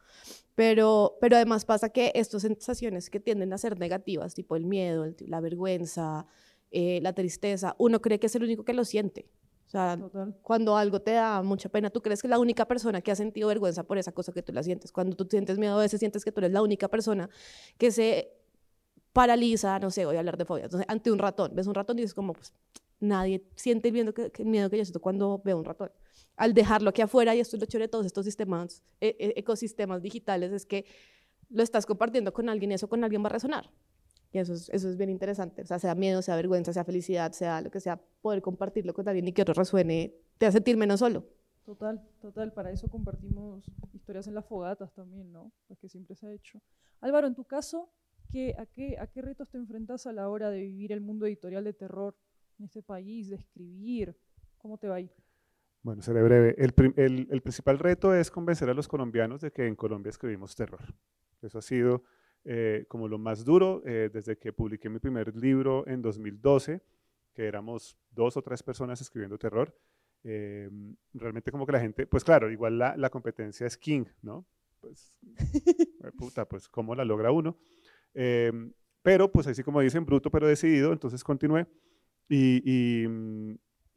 [0.54, 5.04] Pero, pero además pasa que estas sensaciones que tienden a ser negativas, tipo el miedo,
[5.26, 6.26] la vergüenza,
[6.70, 9.28] eh, la tristeza, uno cree que es el único que lo siente.
[9.66, 9.98] O sea,
[10.42, 13.16] cuando algo te da mucha pena, tú crees que es la única persona que ha
[13.16, 14.92] sentido vergüenza por esa cosa que tú la sientes.
[14.92, 17.28] Cuando tú sientes miedo, a veces sientes que tú eres la única persona
[17.76, 18.32] que se
[19.12, 20.64] paraliza, no sé, voy a hablar de fobia.
[20.64, 22.52] Entonces, ante un ratón, ves un ratón y dices como, pues,
[23.00, 25.90] nadie siente el miedo que, miedo que yo siento cuando veo un ratón.
[26.36, 29.32] Al dejarlo aquí afuera, y esto es lo chévere de todos estos sistemas, e, e,
[29.36, 30.84] ecosistemas digitales, es que
[31.48, 33.70] lo estás compartiendo con alguien y eso con alguien va a resonar.
[34.32, 35.62] Y eso es, eso es bien interesante.
[35.62, 39.08] O sea, sea miedo, sea vergüenza, sea felicidad, sea lo que sea, poder compartirlo con
[39.08, 41.24] alguien y que otro resuene, te hace sentir menos solo.
[41.64, 42.52] Total, total.
[42.52, 45.52] Para eso compartimos historias en las fogatas también, ¿no?
[45.68, 46.60] Las que siempre se ha hecho.
[47.00, 47.90] Álvaro, en tu caso,
[48.30, 51.26] ¿qué, a, qué, ¿a qué retos te enfrentas a la hora de vivir el mundo
[51.26, 52.16] editorial de terror
[52.58, 54.16] en este país, de escribir?
[54.58, 55.10] ¿Cómo te va ahí?
[55.82, 56.54] Bueno, seré breve.
[56.58, 60.54] El, el, el principal reto es convencer a los colombianos de que en Colombia escribimos
[60.54, 60.94] terror.
[61.42, 62.02] Eso ha sido
[62.49, 66.80] eh, como lo más duro eh, desde que publiqué mi primer libro en 2012,
[67.34, 69.76] que éramos dos o tres personas escribiendo terror.
[70.22, 70.70] Eh,
[71.12, 74.47] realmente como que la gente, pues claro, igual la, la competencia es King, ¿no?
[74.80, 75.18] Pues,
[76.16, 77.59] puta, pues cómo la logra uno.
[79.03, 81.66] pero pues así como dicen, bruto pero decidido, entonces continué.
[82.28, 83.09] Y, y,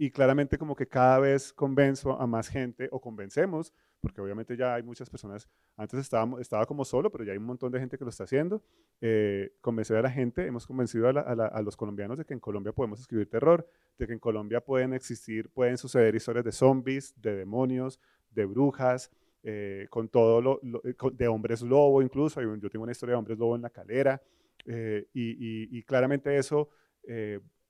[0.01, 4.75] y claramente como que cada vez convenzo a más gente o convencemos, porque obviamente ya
[4.75, 7.97] hay muchas personas, antes estaba, estaba como solo, pero ya hay un montón de gente
[7.97, 8.63] que lo está haciendo,
[9.01, 12.71] eh, convencer a la gente, hemos convencido a, a, los colombianos de que en Colombia
[12.71, 17.35] podemos escribir terror, de que en Colombia pueden existir, pueden suceder historias de zombies, de
[17.35, 17.99] demonios,
[18.31, 19.11] de brujas,
[19.43, 23.37] eh, con todo lo, eh, de hombres lobo incluso, yo tengo una historia de hombres
[23.37, 24.21] lobo en la calera,
[24.65, 26.69] y, y, y, claramente eso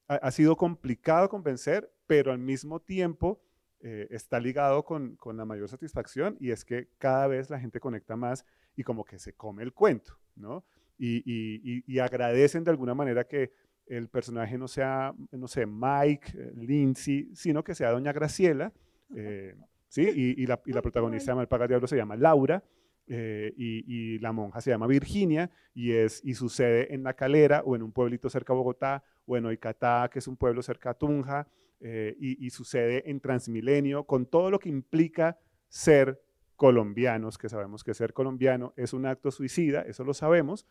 [0.09, 3.39] ha, sido complicado convencer, pero al mismo tiempo
[3.81, 7.79] eh, está ligado con, con, la mayor satisfacción y es que cada vez la gente
[7.79, 8.43] conecta más
[8.75, 10.65] y como que se come el cuento, ¿no?
[10.97, 13.53] Y, y, y, agradecen de alguna manera que
[13.85, 18.73] el personaje no sea, no sé, Mike, eh, Lindsay, sino que sea Doña Graciela,
[19.15, 19.55] eh,
[19.87, 20.01] ¿sí?
[20.01, 22.61] Y, la, la, protagonista de Malpaga Diablo se llama Laura,
[23.09, 27.81] y, la monja se llama Virginia y, es, y sucede en La Calera o en
[27.81, 31.47] un pueblito cerca de Bogotá o en Oicatá, que es un pueblo cerca de Tunja,
[31.81, 35.37] eh, y, sucede en Transmilenio, con todo lo que implica
[35.69, 36.21] ser
[36.57, 40.65] colombianos, que sabemos que ser colombiano es un acto suicida, eso lo sabemos,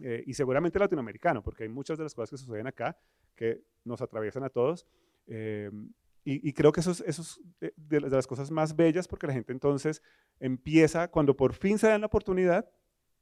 [0.00, 2.98] eh, y seguramente latinoamericano, porque hay muchas de las cosas que suceden acá
[3.36, 4.86] que nos atraviesan a todos.
[6.28, 7.40] Eh, y, creo que eso es, eso es
[7.76, 10.02] de, las cosas más bellas, porque la gente entonces
[10.40, 12.70] empieza, cuando por fin se dan la oportunidad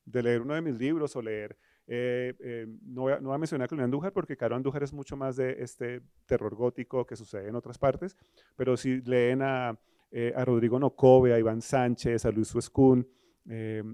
[0.04, 1.56] de leer uno de mis libros o leer
[1.88, 4.82] Eh, eh, no, voy a, no, voy a, mencionar a Carolina Andújar porque Caro Andújar
[4.82, 8.16] es mucho más de este terror gótico que sucede en otras partes,
[8.56, 9.78] pero si leen a,
[10.10, 13.06] eh, a Rodrigo Nocove, a Iván Sánchez, a Luis Suescún,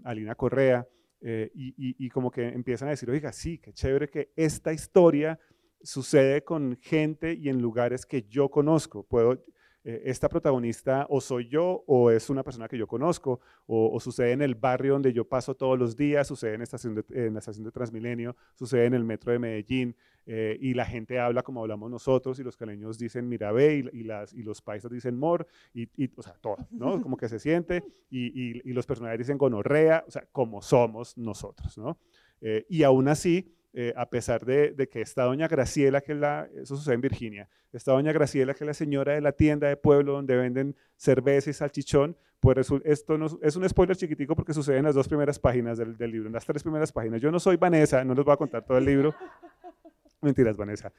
[0.05, 0.89] a Lina Correa,
[1.21, 5.39] y, y, y como que empiezan a decir, oiga, sí, qué chévere que esta historia
[5.85, 9.05] sucede con gente y en lugares que yo conozco.
[9.05, 9.43] Puedo,
[9.85, 14.31] eh, esta protagonista o soy yo o es una persona que yo conozco o, sucede
[14.31, 17.65] en el barrio donde yo paso todos los días, sucede en, estación en la estación
[17.65, 21.91] de Transmilenio, sucede en el metro de Medellín eh, y la gente habla como hablamos
[21.91, 26.35] nosotros y los caleños dicen Mirabé y, y los paisas dicen Mor y, o sea,
[26.35, 27.03] todo, ¿no?
[27.03, 31.77] Como que se siente y, y los personajes dicen gonorrea, o sea, como somos nosotros,
[31.77, 31.99] ¿no?
[32.43, 36.77] Eh, y aún así, eh, a pesar de, que esta doña Graciela, que la, eso
[36.77, 40.13] sucede en Virginia, esta doña Graciela, que es la señora de la tienda de pueblo
[40.13, 44.85] donde venden cerveza y salchichón, pues esto no, es un spoiler chiquitico porque sucede en
[44.85, 47.23] las dos primeras páginas del, libro, en las tres primeras páginas.
[47.23, 49.15] Yo no soy Vanessa, no les voy a contar todo el libro.
[50.21, 50.93] Mentiras, Vanessa.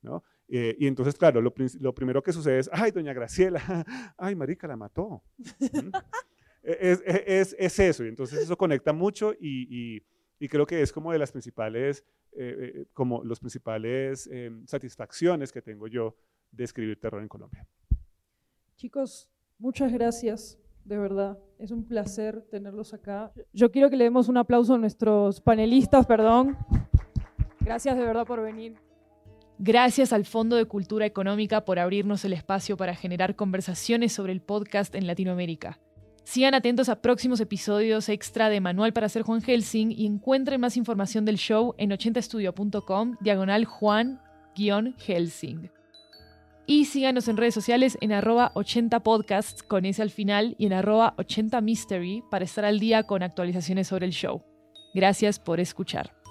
[0.00, 0.24] ¿no?
[0.48, 3.62] Eh, y entonces, claro, lo, primero que sucede es, ay, doña Graciela,
[4.18, 5.22] ay, marica, la mató.
[6.64, 6.92] E,
[7.26, 10.02] es, es, eso, y entonces eso conecta mucho y y
[10.48, 15.62] creo que es como de las principales, eh, eh, como los principales em, satisfacciones que
[15.62, 16.16] tengo yo
[16.50, 17.66] de escribir terror en Colombia.
[18.76, 19.28] Chicos,
[19.58, 21.38] muchas gracias, de verdad.
[21.58, 23.32] Es un placer tenerlos acá.
[23.52, 26.56] Yo quiero que le demos un aplauso a nuestros panelistas, perdón.
[27.60, 28.76] Gracias de verdad por venir.
[29.58, 34.40] Gracias al Fondo de Cultura Económica por abrirnos el espacio para generar conversaciones sobre el
[34.40, 35.78] podcast en Latinoamérica.
[36.24, 40.76] Sigan atentos a próximos episodios extra de Manual para ser Juan Helsing y encuentren más
[40.76, 45.68] información del show en 80estudio.com, diagonal Juan-Helsing.
[46.64, 51.16] Y síganos en redes sociales en arroba 80podcasts con ese al final y en arroba
[51.16, 54.44] 80mystery para estar al día con actualizaciones sobre el show.
[54.94, 56.21] Gracias por escuchar.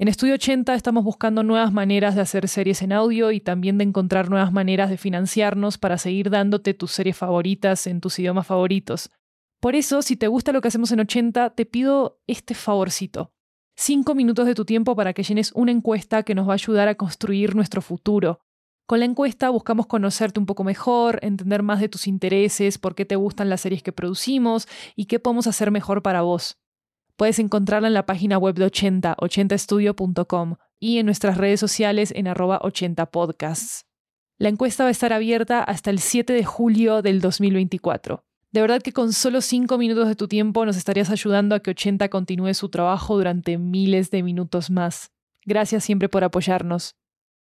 [0.00, 3.84] En Estudio 80 estamos buscando nuevas maneras de hacer series en audio y también de
[3.84, 9.10] encontrar nuevas maneras de financiarnos para seguir dándote tus series favoritas en tus idiomas favoritos.
[9.60, 13.32] Por eso, si te gusta lo que hacemos en 80, te pido este favorcito.
[13.76, 16.86] Cinco minutos de tu tiempo para que llenes una encuesta que nos va a ayudar
[16.86, 18.38] a construir nuestro futuro.
[18.86, 23.04] Con la encuesta buscamos conocerte un poco mejor, entender más de tus intereses, por qué
[23.04, 26.56] te gustan las series que producimos y qué podemos hacer mejor para vos.
[27.18, 32.28] Puedes encontrarla en la página web de 80, 80estudio.com y en nuestras redes sociales en
[32.28, 33.86] arroba 80podcasts.
[34.38, 38.24] La encuesta va a estar abierta hasta el 7 de julio del 2024.
[38.52, 41.72] De verdad que con solo 5 minutos de tu tiempo nos estarías ayudando a que
[41.72, 45.10] 80 continúe su trabajo durante miles de minutos más.
[45.44, 46.94] Gracias siempre por apoyarnos.